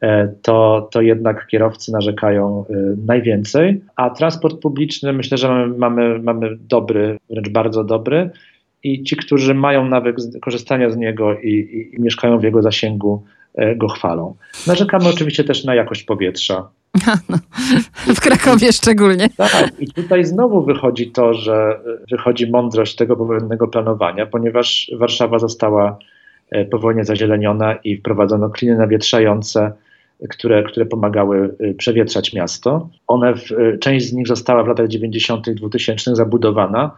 e, 0.00 0.28
to, 0.42 0.88
to 0.92 1.00
jednak 1.02 1.46
kierowcy 1.46 1.92
narzekają 1.92 2.64
e, 2.70 2.74
najwięcej, 3.06 3.80
a 3.96 4.10
transport 4.10 4.60
publiczny 4.60 5.12
myślę, 5.12 5.38
że 5.38 5.48
mamy, 5.48 5.78
mamy, 5.78 6.18
mamy 6.18 6.56
dobry, 6.60 7.18
wręcz 7.30 7.48
bardzo 7.48 7.84
dobry 7.84 8.30
i 8.82 9.02
ci, 9.02 9.16
którzy 9.16 9.54
mają 9.54 9.88
nawyk 9.88 10.16
korzystania 10.42 10.90
z 10.90 10.96
niego 10.96 11.38
i, 11.38 11.48
i, 11.48 11.96
i 11.96 12.02
mieszkają 12.02 12.38
w 12.38 12.42
jego 12.42 12.62
zasięgu, 12.62 13.24
e, 13.54 13.76
go 13.76 13.88
chwalą. 13.88 14.34
Narzekamy 14.66 15.08
oczywiście 15.08 15.44
też 15.44 15.64
na 15.64 15.74
jakość 15.74 16.02
powietrza. 16.02 16.68
No, 18.08 18.14
w 18.14 18.20
Krakowie 18.20 18.72
szczególnie. 18.72 19.28
Tak, 19.36 19.72
i 19.78 19.92
tutaj 19.92 20.24
znowu 20.24 20.64
wychodzi 20.64 21.10
to, 21.10 21.34
że 21.34 21.80
wychodzi 22.10 22.50
mądrość 22.50 22.96
tego 22.96 23.16
powojennego 23.16 23.68
planowania, 23.68 24.26
ponieważ 24.26 24.90
Warszawa 24.98 25.38
została 25.38 25.98
E, 26.50 26.64
po 26.64 26.78
wojnie 26.78 27.04
zazieleniona 27.04 27.74
i 27.74 27.96
wprowadzono 27.96 28.50
kliny 28.50 28.76
nawietrzające, 28.76 29.72
które, 30.28 30.62
które 30.62 30.86
pomagały 30.86 31.56
e, 31.60 31.74
przewietrzać 31.74 32.32
miasto. 32.32 32.88
One, 33.06 33.34
w, 33.34 33.52
e, 33.52 33.78
część 33.78 34.06
z 34.06 34.12
nich 34.12 34.26
została 34.26 34.62
w 34.62 34.68
latach 34.68 34.88
90., 34.88 35.50
2000 35.50 36.16
zabudowana 36.16 36.90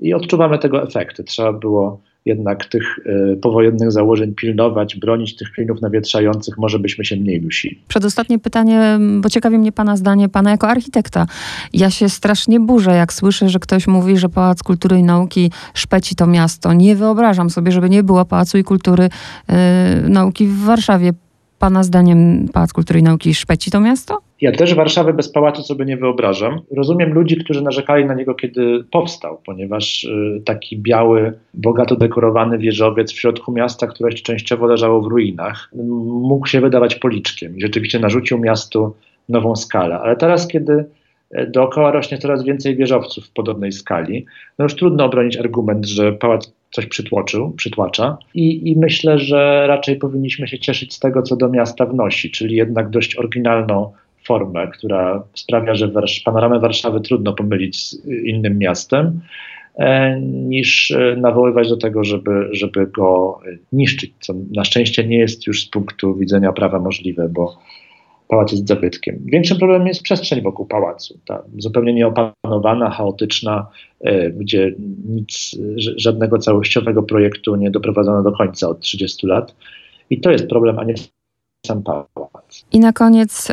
i 0.00 0.14
odczuwamy 0.14 0.58
tego 0.58 0.82
efekty. 0.82 1.24
Trzeba 1.24 1.52
było 1.52 2.00
jednak 2.26 2.64
tych 2.64 2.98
y, 2.98 3.36
powojennych 3.42 3.92
założeń 3.92 4.34
pilnować, 4.34 4.96
bronić 4.96 5.36
tych 5.36 5.50
klinów 5.52 5.82
nawietrzających, 5.82 6.58
może 6.58 6.78
byśmy 6.78 7.04
się 7.04 7.16
mniej 7.16 7.40
dusili. 7.40 7.78
Przedostatnie 7.88 8.38
pytanie, 8.38 8.98
bo 9.20 9.28
ciekawi 9.28 9.58
mnie 9.58 9.72
Pana 9.72 9.96
zdanie, 9.96 10.28
Pana 10.28 10.50
jako 10.50 10.68
architekta. 10.68 11.26
Ja 11.72 11.90
się 11.90 12.08
strasznie 12.08 12.60
burzę, 12.60 12.90
jak 12.90 13.12
słyszę, 13.12 13.48
że 13.48 13.58
ktoś 13.58 13.86
mówi, 13.86 14.16
że 14.16 14.28
Pałac 14.28 14.62
Kultury 14.62 14.98
i 14.98 15.02
Nauki 15.02 15.50
szpeci 15.74 16.14
to 16.14 16.26
miasto. 16.26 16.72
Nie 16.72 16.96
wyobrażam 16.96 17.50
sobie, 17.50 17.72
żeby 17.72 17.90
nie 17.90 18.02
było 18.02 18.24
Pałacu 18.24 18.58
i 18.58 18.64
Kultury 18.64 19.04
y, 19.04 20.08
Nauki 20.08 20.46
w 20.46 20.64
Warszawie. 20.64 21.12
Pana 21.58 21.82
zdaniem 21.82 22.48
Pałac 22.52 22.72
Kultury 22.72 23.00
i 23.00 23.02
Nauki 23.02 23.34
szpeci 23.34 23.70
to 23.70 23.80
miasto? 23.80 24.18
Ja 24.40 24.52
też 24.52 24.74
Warszawy 24.74 25.12
bez 25.12 25.32
pałacu 25.32 25.62
sobie 25.62 25.84
nie 25.84 25.96
wyobrażam. 25.96 26.60
Rozumiem 26.76 27.12
ludzi, 27.12 27.36
którzy 27.36 27.62
narzekali 27.62 28.04
na 28.04 28.14
niego, 28.14 28.34
kiedy 28.34 28.84
powstał, 28.90 29.40
ponieważ 29.46 30.04
y, 30.04 30.42
taki 30.44 30.78
biały, 30.78 31.32
bogato 31.54 31.96
dekorowany 31.96 32.58
wieżowiec 32.58 33.12
w 33.12 33.20
środku 33.20 33.52
miasta, 33.52 33.86
które 33.86 34.12
częściowo 34.12 34.66
leżało 34.66 35.00
w 35.00 35.06
ruinach, 35.06 35.70
mógł 36.06 36.46
się 36.46 36.60
wydawać 36.60 36.94
policzkiem 36.94 37.60
rzeczywiście 37.60 37.98
narzucił 37.98 38.38
miastu 38.38 38.94
nową 39.28 39.56
skalę. 39.56 39.98
Ale 39.98 40.16
teraz, 40.16 40.48
kiedy 40.48 40.84
dookoła 41.48 41.90
rośnie 41.90 42.18
coraz 42.18 42.44
więcej 42.44 42.76
wieżowców 42.76 43.26
w 43.26 43.32
podobnej 43.32 43.72
skali, 43.72 44.26
no 44.58 44.62
już 44.62 44.74
trudno 44.74 45.04
obronić 45.04 45.36
argument, 45.36 45.86
że 45.86 46.12
pałac 46.12 46.52
coś 46.70 46.86
przytłoczył, 46.86 47.50
przytłacza 47.50 48.18
I, 48.34 48.70
i 48.70 48.78
myślę, 48.78 49.18
że 49.18 49.64
raczej 49.66 49.96
powinniśmy 49.96 50.48
się 50.48 50.58
cieszyć 50.58 50.94
z 50.94 50.98
tego, 50.98 51.22
co 51.22 51.36
do 51.36 51.48
miasta 51.48 51.86
wnosi, 51.86 52.30
czyli 52.30 52.56
jednak 52.56 52.90
dość 52.90 53.18
oryginalną 53.18 53.92
formę, 54.24 54.68
która 54.68 55.22
sprawia, 55.34 55.74
że 55.74 55.92
panoramę 56.24 56.60
Warszawy 56.60 57.00
trudno 57.00 57.32
pomylić 57.32 57.86
z 57.86 58.06
innym 58.06 58.58
miastem. 58.58 59.20
niż 60.22 60.92
nawoływać 61.16 61.68
do 61.68 61.76
tego, 61.76 62.04
żeby, 62.04 62.48
żeby 62.52 62.86
go 62.86 63.38
niszczyć, 63.72 64.12
co 64.20 64.34
na 64.54 64.64
szczęście 64.64 65.06
nie 65.06 65.18
jest 65.18 65.46
już 65.46 65.62
z 65.62 65.70
punktu 65.70 66.14
widzenia 66.14 66.52
prawa 66.52 66.78
możliwe, 66.78 67.28
bo 67.28 67.58
pałac 68.28 68.52
jest 68.52 68.68
zabytkiem. 68.68 69.18
Większym 69.24 69.58
problemem 69.58 69.88
jest 69.88 70.02
przestrzeń 70.02 70.42
wokół 70.42 70.66
pałacu, 70.66 71.18
ta 71.26 71.42
zupełnie 71.58 71.94
nieopanowana, 71.94 72.90
chaotyczna, 72.90 73.66
gdzie 74.36 74.74
nic, 75.08 75.56
żadnego 75.96 76.38
całościowego 76.38 77.02
projektu 77.02 77.56
nie 77.56 77.70
doprowadzono 77.70 78.22
do 78.22 78.32
końca 78.32 78.68
od 78.68 78.80
30 78.80 79.26
lat. 79.26 79.54
I 80.10 80.20
to 80.20 80.30
jest 80.30 80.46
problem, 80.46 80.78
a 80.78 80.84
nie 80.84 80.94
sam 81.66 81.82
pałac. 81.82 82.64
I 82.72 82.80
na 82.80 82.92
koniec 82.92 83.48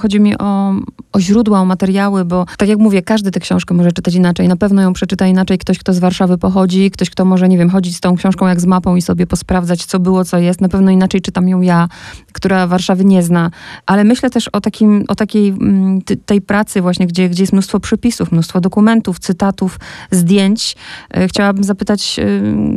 chodzi 0.00 0.20
mi 0.20 0.38
o, 0.38 0.72
o 1.12 1.20
źródła, 1.20 1.60
o 1.60 1.64
materiały, 1.64 2.24
bo 2.24 2.46
tak 2.58 2.68
jak 2.68 2.78
mówię, 2.78 3.02
każdy 3.02 3.30
tę 3.30 3.40
książkę 3.40 3.74
może 3.74 3.92
czytać 3.92 4.14
inaczej. 4.14 4.48
Na 4.48 4.56
pewno 4.56 4.82
ją 4.82 4.92
przeczyta 4.92 5.26
inaczej 5.26 5.58
ktoś, 5.58 5.78
kto 5.78 5.92
z 5.92 5.98
Warszawy 5.98 6.38
pochodzi, 6.38 6.90
ktoś, 6.90 7.10
kto 7.10 7.24
może, 7.24 7.48
nie 7.48 7.58
wiem, 7.58 7.70
chodzić 7.70 7.96
z 7.96 8.00
tą 8.00 8.16
książką 8.16 8.46
jak 8.46 8.60
z 8.60 8.66
mapą 8.66 8.96
i 8.96 9.02
sobie 9.02 9.26
posprawdzać, 9.26 9.84
co 9.84 9.98
było, 10.00 10.24
co 10.24 10.38
jest. 10.38 10.60
Na 10.60 10.68
pewno 10.68 10.90
inaczej 10.90 11.20
czytam 11.20 11.48
ją 11.48 11.60
ja, 11.60 11.88
która 12.32 12.66
Warszawy 12.66 13.04
nie 13.04 13.22
zna. 13.22 13.50
Ale 13.86 14.04
myślę 14.04 14.30
też 14.30 14.48
o, 14.48 14.60
takim, 14.60 15.04
o 15.08 15.14
takiej 15.14 15.48
mm, 15.48 16.00
tej 16.26 16.40
pracy 16.40 16.80
właśnie, 16.80 17.06
gdzie, 17.06 17.28
gdzie 17.28 17.42
jest 17.42 17.52
mnóstwo 17.52 17.80
przypisów, 17.80 18.32
mnóstwo 18.32 18.60
dokumentów, 18.60 19.18
cytatów, 19.18 19.78
zdjęć. 20.10 20.76
E, 21.14 21.28
chciałabym 21.28 21.64
zapytać, 21.64 22.20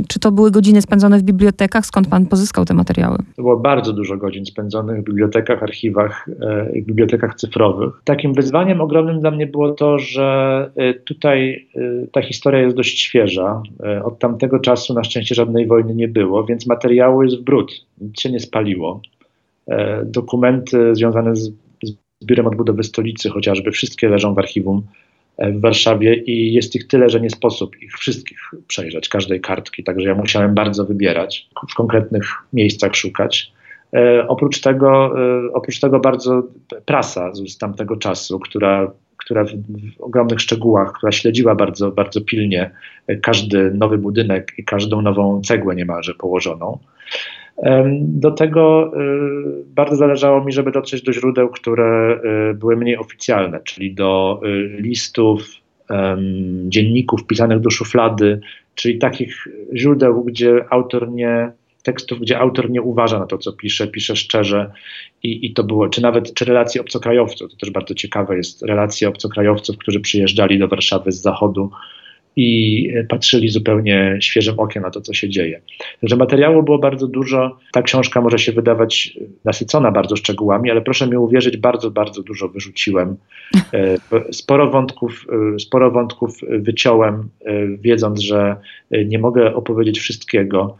czy 0.08 0.20
to 0.20 0.32
były 0.32 0.52
godziny 0.52 0.82
spędzone 0.82 1.20
w 1.20 1.24
bibliotekach? 1.24 1.86
Skąd 1.86 2.08
pan 2.08 2.26
pozyskał 2.26 2.66
te 2.66 2.74
materiały? 2.74 3.18
To 3.18 3.42
było 3.42 3.58
bardzo 3.58 3.94
dużo 3.94 4.18
godzin 4.18 4.46
spędzonych 4.46 5.02
w 5.02 5.04
bibliotekach, 5.04 5.64
archiwach 5.64 6.30
e, 6.42 6.82
bibliotekach 6.82 7.36
cyfrowych. 7.36 7.94
Takim 8.26 8.36
wyzwaniem 8.36 8.82
ogromnym 8.82 9.20
dla 9.20 9.32
mnie 9.32 9.48
było 9.48 9.72
to, 9.72 10.00
że 10.00 10.72
e, 10.76 10.94
tutaj 10.94 11.68
e, 11.76 12.08
ta 12.12 12.22
historia 12.22 12.62
jest 12.62 12.76
dość 12.76 13.00
świeża. 13.00 13.62
Od 14.04 14.20
tamtego 14.20 14.60
czasu 14.60 14.94
na 14.94 15.04
szczęście 15.04 15.36
żadnej 15.36 15.68
wojny 15.68 15.96
nie 15.96 16.08
było, 16.08 16.44
więc 16.46 16.68
materiału 16.68 17.24
jest 17.24 17.38
w 17.38 17.42
brud, 17.42 17.86
nic 18.02 18.22
się 18.22 18.32
nie 18.32 18.40
spaliło. 18.40 19.02
Dokumenty 20.06 20.96
związane 20.96 21.36
z, 21.36 21.52
z 21.84 21.94
Biurem 22.26 22.48
Odbudowy 22.48 22.84
Stolicy 22.84 23.30
chociażby, 23.30 23.72
wszystkie 23.72 24.10
leżą 24.10 24.34
w 24.34 24.40
archiwum 24.40 24.82
w 25.40 25.62
Warszawie 25.62 26.16
i 26.16 26.54
jest 26.54 26.76
ich 26.76 26.88
tyle, 26.88 27.10
że 27.10 27.22
nie 27.22 27.30
sposób 27.30 27.82
ich 27.82 27.94
wszystkich 27.94 28.40
przejrzeć, 28.68 29.10
każdej 29.10 29.42
kartki, 29.42 29.84
także 29.84 30.08
ja 30.08 30.16
musiałem 30.16 30.54
bardzo 30.54 30.86
wybierać, 30.86 31.50
w 31.72 31.76
konkretnych 31.76 32.26
miejscach 32.54 32.96
szukać. 32.96 33.55
E, 33.96 34.28
oprócz 34.28 34.62
tego, 34.62 35.16
e, 35.20 35.54
oprócz 35.54 35.80
tego 35.80 36.00
bardzo 36.00 36.44
prasa 36.86 37.32
z 37.34 37.58
tamtego 37.58 37.96
czasu, 37.96 38.40
która, 38.40 38.92
która 39.18 39.44
w, 39.44 39.50
w 39.98 40.02
ogromnych 40.02 40.42
szczegółach, 40.42 40.94
która 40.94 41.12
śledziła 41.12 41.56
bardzo, 41.56 41.92
bardzo 41.92 42.22
pilnie 42.22 42.72
każdy 43.22 43.72
nowy 43.74 43.98
budynek 43.98 44.54
i 44.58 44.64
każdą 44.64 45.02
nową 45.02 45.42
cegłę 45.42 45.76
niemalże 45.76 46.14
położoną. 46.14 46.80
Do 48.00 48.32
tego 48.32 48.92
e, 48.94 49.00
bardzo 49.76 49.96
zależało 49.96 50.44
mi, 50.44 50.52
żeby 50.52 50.72
dotrzeć 50.72 51.02
do 51.02 51.14
źródeł, 51.14 51.50
które 51.50 52.20
były 52.56 52.76
mniej 52.76 52.98
oficjalne, 52.98 53.60
czyli 53.60 53.94
do 53.94 54.42
listów, 54.80 55.42
dzienników 56.68 57.28
pisanych 57.28 57.60
do 57.60 57.70
szuflady, 57.70 58.40
czyli 58.76 58.98
takich 58.98 59.48
źródeł, 59.76 60.24
gdzie 60.24 60.66
autor 60.70 61.12
nie 61.12 61.52
tekstów, 61.86 62.20
gdzie 62.20 62.40
autor 62.40 62.70
nie 62.70 62.82
uważa 62.82 63.20
na 63.20 63.26
to, 63.26 63.38
co 63.38 63.54
pisze, 63.54 63.88
pisze 63.88 64.16
szczerze 64.16 64.72
i, 65.24 65.46
i 65.46 65.54
to 65.54 65.64
było, 65.64 65.90
czy 65.90 66.02
nawet, 66.02 66.34
czy 66.34 66.46
relacje 66.46 66.82
obcokrajowców, 66.82 67.52
to 67.52 67.58
też 67.58 67.70
bardzo 67.70 67.94
ciekawe 67.94 68.38
jest, 68.38 68.62
relacje 68.62 69.10
obcokrajowców, 69.10 69.78
którzy 69.78 70.00
przyjeżdżali 70.00 70.60
do 70.60 70.68
Warszawy 70.68 71.12
z 71.12 71.22
zachodu 71.22 71.72
i 72.36 72.90
patrzyli 73.10 73.50
zupełnie 73.50 74.18
świeżym 74.22 74.60
okiem 74.60 74.84
na 74.84 74.92
to, 74.92 75.02
co 75.02 75.14
się 75.14 75.30
dzieje. 75.30 75.62
Także 76.02 76.16
materiału 76.16 76.64
było 76.64 76.80
bardzo 76.80 77.08
dużo. 77.08 77.58
Ta 77.72 77.82
książka 77.82 78.22
może 78.22 78.40
się 78.40 78.52
wydawać 78.52 79.18
nasycona 79.46 79.92
bardzo 79.92 80.16
szczegółami, 80.16 80.72
ale 80.72 80.82
proszę 80.82 81.08
mi 81.08 81.18
uwierzyć, 81.18 81.58
bardzo, 81.58 81.92
bardzo 81.92 82.24
dużo 82.24 82.50
wyrzuciłem. 82.50 83.16
E, 83.74 83.98
sporo 84.34 84.72
wątków, 84.72 85.26
e, 85.56 85.60
sporo 85.60 85.92
wątków 85.92 86.40
wyciąłem, 86.60 87.30
e, 87.46 87.68
wiedząc, 87.68 88.20
że 88.20 88.56
nie 89.06 89.20
mogę 89.20 89.56
opowiedzieć 89.56 90.00
wszystkiego 90.00 90.78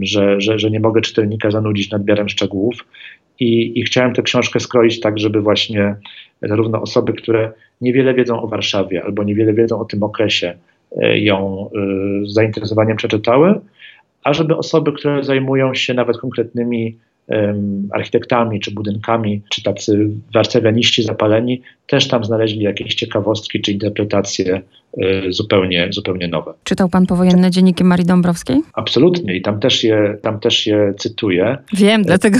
że, 0.00 0.40
że, 0.40 0.58
że 0.58 0.70
nie 0.70 0.80
mogę 0.80 1.00
czytelnika 1.00 1.50
zanudzić 1.50 1.90
nadmiarem 1.90 2.28
szczegółów. 2.28 2.86
I, 3.40 3.80
I 3.80 3.82
chciałem 3.82 4.14
tę 4.14 4.22
książkę 4.22 4.60
skroić 4.60 5.00
tak, 5.00 5.18
żeby 5.18 5.40
właśnie 5.40 5.94
zarówno 6.42 6.82
osoby, 6.82 7.12
które 7.12 7.52
niewiele 7.80 8.14
wiedzą 8.14 8.42
o 8.42 8.48
Warszawie 8.48 9.04
albo 9.04 9.24
niewiele 9.24 9.52
wiedzą 9.52 9.80
o 9.80 9.84
tym 9.84 10.02
okresie, 10.02 10.54
e, 11.02 11.18
ją 11.18 11.70
e, 11.76 12.26
z 12.26 12.32
zainteresowaniem 12.32 12.96
przeczytały, 12.96 13.60
a 14.24 14.32
żeby 14.32 14.56
osoby, 14.56 14.92
które 14.92 15.24
zajmują 15.24 15.74
się 15.74 15.94
nawet 15.94 16.18
konkretnymi 16.18 16.96
architektami, 17.92 18.60
czy 18.60 18.70
budynkami, 18.70 19.42
czy 19.50 19.62
tacy 19.62 20.10
warszawianiści 20.34 21.02
zapaleni, 21.02 21.62
też 21.90 22.08
tam 22.08 22.24
znaleźli 22.24 22.62
jakieś 22.62 22.94
ciekawostki 22.94 23.60
czy 23.60 23.72
interpretacje 23.72 24.60
y, 24.98 25.32
zupełnie, 25.32 25.88
zupełnie 25.90 26.28
nowe. 26.28 26.54
Czytał 26.64 26.88
pan 26.88 27.06
powojenne 27.06 27.50
dzienniki 27.50 27.84
Marii 27.84 28.06
Dąbrowskiej? 28.06 28.62
Absolutnie 28.72 29.36
i 29.36 29.42
tam 29.42 29.60
też 29.60 29.84
je, 29.84 30.16
tam 30.22 30.40
też 30.40 30.66
je 30.66 30.94
cytuję. 30.98 31.58
Wiem, 31.72 32.02
dlatego, 32.02 32.38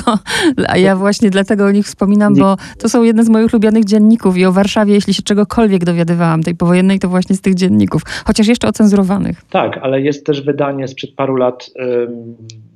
a 0.68 0.78
ja 0.78 0.96
właśnie 0.96 1.30
dlatego 1.30 1.64
o 1.66 1.70
nich 1.70 1.86
wspominam, 1.86 2.34
bo 2.34 2.56
to 2.78 2.88
są 2.88 3.02
jedne 3.02 3.24
z 3.24 3.28
moich 3.28 3.52
ulubionych 3.52 3.84
dzienników 3.84 4.36
i 4.36 4.44
o 4.44 4.52
Warszawie, 4.52 4.94
jeśli 4.94 5.14
się 5.14 5.22
czegokolwiek 5.22 5.84
dowiadywałam 5.84 6.42
tej 6.42 6.54
powojennej, 6.54 6.98
to 6.98 7.08
właśnie 7.08 7.36
z 7.36 7.40
tych 7.40 7.54
dzienników, 7.54 8.02
chociaż 8.26 8.46
jeszcze 8.46 8.68
ocenzurowanych. 8.68 9.42
Tak, 9.50 9.78
ale 9.82 10.00
jest 10.00 10.26
też 10.26 10.42
wydanie 10.42 10.88
sprzed 10.88 11.14
paru 11.14 11.36
lat 11.36 11.70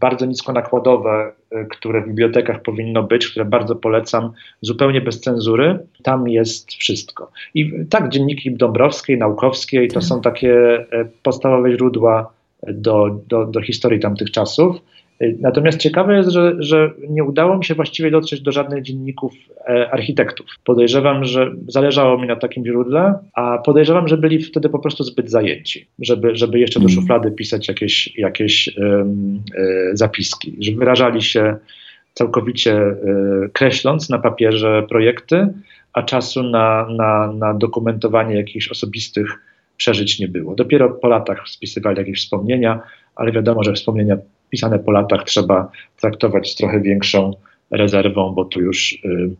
bardzo 0.00 0.26
niskonakładowe, 0.26 1.32
y, 1.52 1.66
które 1.70 2.02
w 2.02 2.06
bibliotekach 2.06 2.62
powinno 2.62 3.02
być, 3.02 3.28
które 3.28 3.44
bardzo 3.44 3.76
polecam, 3.76 4.32
zupełnie 4.60 5.00
bez 5.00 5.20
cenzury. 5.20 5.78
Tam 6.02 6.28
jest 6.28 6.63
wszystko. 6.72 7.30
I 7.54 7.72
tak, 7.90 8.08
dzienniki 8.08 8.52
Dąbrowskiej, 8.56 9.18
Naukowskiej 9.18 9.88
to 9.88 10.02
są 10.02 10.20
takie 10.20 10.54
e, 10.92 11.04
podstawowe 11.22 11.72
źródła 11.72 12.32
do, 12.68 13.20
do, 13.28 13.46
do 13.46 13.62
historii 13.62 14.00
tamtych 14.00 14.30
czasów. 14.30 14.76
Y, 15.22 15.36
natomiast 15.40 15.78
ciekawe 15.78 16.16
jest, 16.16 16.30
że, 16.30 16.54
że 16.58 16.90
nie 17.08 17.24
udało 17.24 17.58
mi 17.58 17.64
się 17.64 17.74
właściwie 17.74 18.10
dotrzeć 18.10 18.40
do 18.40 18.52
żadnych 18.52 18.82
dzienników 18.82 19.32
e, 19.68 19.90
architektów. 19.90 20.46
Podejrzewam, 20.64 21.24
że 21.24 21.52
zależało 21.68 22.18
mi 22.18 22.26
na 22.28 22.36
takim 22.36 22.66
źródle, 22.66 23.14
a 23.34 23.58
podejrzewam, 23.58 24.08
że 24.08 24.16
byli 24.16 24.42
wtedy 24.42 24.68
po 24.68 24.78
prostu 24.78 25.04
zbyt 25.04 25.30
zajęci, 25.30 25.86
żeby, 25.98 26.36
żeby 26.36 26.58
jeszcze 26.58 26.80
do 26.80 26.86
mhm. 26.86 27.00
szuflady 27.00 27.30
pisać 27.30 27.68
jakieś, 27.68 28.18
jakieś 28.18 28.68
e, 28.68 29.06
zapiski, 29.92 30.56
że 30.60 30.72
wyrażali 30.72 31.22
się 31.22 31.56
całkowicie 32.14 32.72
e, 32.76 32.96
kreśląc 33.52 34.10
na 34.10 34.18
papierze 34.18 34.86
projekty, 34.88 35.48
a 35.94 36.02
czasu 36.02 36.42
na, 36.42 36.86
na, 36.96 37.32
na 37.32 37.54
dokumentowanie 37.54 38.36
jakichś 38.36 38.68
osobistych 38.68 39.38
przeżyć 39.76 40.18
nie 40.18 40.28
było. 40.28 40.54
Dopiero 40.54 40.90
po 40.90 41.08
latach 41.08 41.48
spisywali 41.48 41.98
jakieś 41.98 42.20
wspomnienia, 42.20 42.80
ale 43.16 43.32
wiadomo, 43.32 43.64
że 43.64 43.72
wspomnienia 43.72 44.16
pisane 44.50 44.78
po 44.78 44.92
latach 44.92 45.24
trzeba 45.24 45.70
traktować 46.00 46.50
z 46.50 46.56
trochę 46.56 46.80
większą 46.80 47.32
rezerwą, 47.70 48.34
bo 48.34 48.44
tu 48.44 48.60
już 48.60 49.04
yy, 49.04 49.30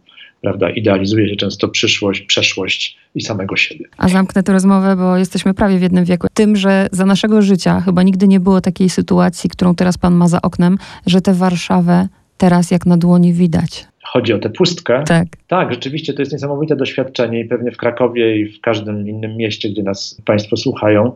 prawda, 0.40 0.70
idealizuje 0.70 1.28
się 1.28 1.36
często 1.36 1.68
przyszłość, 1.68 2.20
przeszłość 2.22 2.98
i 3.14 3.20
samego 3.20 3.56
siebie. 3.56 3.84
A 3.96 4.08
zamknę 4.08 4.42
tę 4.42 4.52
rozmowę, 4.52 4.96
bo 4.96 5.16
jesteśmy 5.16 5.54
prawie 5.54 5.78
w 5.78 5.82
jednym 5.82 6.04
wieku. 6.04 6.26
Tym, 6.34 6.56
że 6.56 6.88
za 6.92 7.06
naszego 7.06 7.42
życia 7.42 7.80
chyba 7.80 8.02
nigdy 8.02 8.28
nie 8.28 8.40
było 8.40 8.60
takiej 8.60 8.90
sytuacji, 8.90 9.50
którą 9.50 9.74
teraz 9.74 9.98
pan 9.98 10.14
ma 10.14 10.28
za 10.28 10.42
oknem, 10.42 10.78
że 11.06 11.20
tę 11.20 11.34
Warszawę 11.34 12.08
teraz 12.36 12.70
jak 12.70 12.86
na 12.86 12.96
dłoni 12.96 13.32
widać. 13.32 13.86
Chodzi 14.16 14.32
o 14.32 14.38
tę 14.38 14.50
pustkę. 14.50 15.04
Tak. 15.06 15.26
Tak, 15.46 15.72
rzeczywiście 15.72 16.14
to 16.14 16.22
jest 16.22 16.32
niesamowite 16.32 16.76
doświadczenie 16.76 17.40
i 17.40 17.44
pewnie 17.44 17.72
w 17.72 17.76
Krakowie 17.76 18.38
i 18.38 18.48
w 18.48 18.60
każdym 18.60 19.08
innym 19.08 19.36
mieście, 19.36 19.70
gdzie 19.70 19.82
nas 19.82 20.20
Państwo 20.24 20.56
słuchają, 20.56 21.12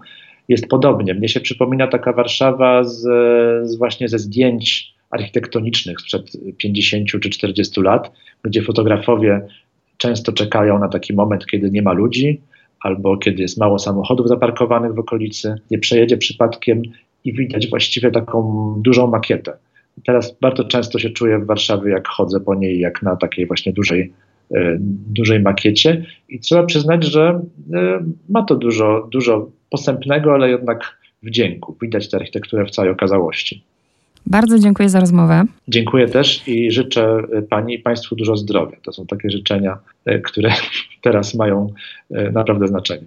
jest 0.48 0.68
podobnie. 0.68 1.14
Mnie 1.14 1.28
się 1.28 1.40
przypomina 1.40 1.87
taka 1.87 2.12
Warszawa 2.12 2.84
z, 2.84 3.00
z 3.70 3.76
właśnie 3.76 4.08
ze 4.08 4.18
zdjęć 4.18 4.94
architektonicznych 5.11 6.00
sprzed 6.00 6.32
50 6.56 7.08
czy 7.08 7.30
40 7.30 7.80
lat, 7.80 8.12
gdzie 8.42 8.62
fotografowie 8.62 9.40
często 9.96 10.32
czekają 10.32 10.78
na 10.78 10.88
taki 10.88 11.14
moment, 11.14 11.46
kiedy 11.46 11.70
nie 11.70 11.82
ma 11.82 11.92
ludzi, 11.92 12.40
albo 12.80 13.16
kiedy 13.16 13.42
jest 13.42 13.58
mało 13.58 13.78
samochodów 13.78 14.28
zaparkowanych 14.28 14.94
w 14.94 14.98
okolicy, 14.98 15.54
nie 15.70 15.78
przejedzie 15.78 16.16
przypadkiem 16.16 16.82
i 17.24 17.32
widać 17.32 17.68
właściwie 17.68 18.11
taką 18.11 18.74
dużą 18.84 19.06
makietę. 19.06 19.52
Teraz 20.06 20.38
bardzo 20.40 20.64
często 20.64 20.98
się 20.98 21.11
czuję 21.11 21.38
w 21.38 21.46
Warszawie, 21.46 21.90
jak 21.90 22.08
chodzę 22.08 22.40
po 22.40 22.54
niej, 22.54 22.78
jak 22.78 23.02
na 23.02 23.16
takiej 23.16 23.46
właśnie 23.46 23.72
dużej, 23.72 24.12
e, 24.54 24.76
dużej 25.11 25.40
makiecie. 25.40 26.04
I 26.28 26.40
trzeba 26.40 26.62
przyznać, 26.62 27.04
że 27.04 27.40
e, 27.74 28.04
ma 28.28 28.42
to 28.42 28.56
dużo, 28.56 29.08
dużo 29.12 29.50
posępnego, 29.70 30.34
ale 30.34 30.50
jednak 30.50 30.98
wdzięku. 31.22 31.76
Widać 31.82 32.11
tę 32.11 32.16
architekturę 32.16 32.66
w 32.66 32.70
całej 32.70 32.90
okazałości. 32.90 33.62
Bardzo 34.26 34.58
dziękuję 34.58 34.88
za 34.88 35.00
rozmowę. 35.00 35.44
Dziękuję 35.68 36.08
też 36.08 36.48
i 36.48 36.70
życzę 36.70 37.22
Pani 37.50 37.74
i 37.74 37.78
Państwu 37.78 38.16
dużo 38.16 38.37
zdrowia. 38.37 38.76
To 38.82 38.92
są 38.92 39.06
takie 39.06 39.30
życzenia, 39.30 39.78
e, 40.04 40.18
które 40.18 40.50
teraz 41.02 41.34
mają 41.34 41.72
naprawdę 42.32 42.68
znaczenie. 42.68 43.06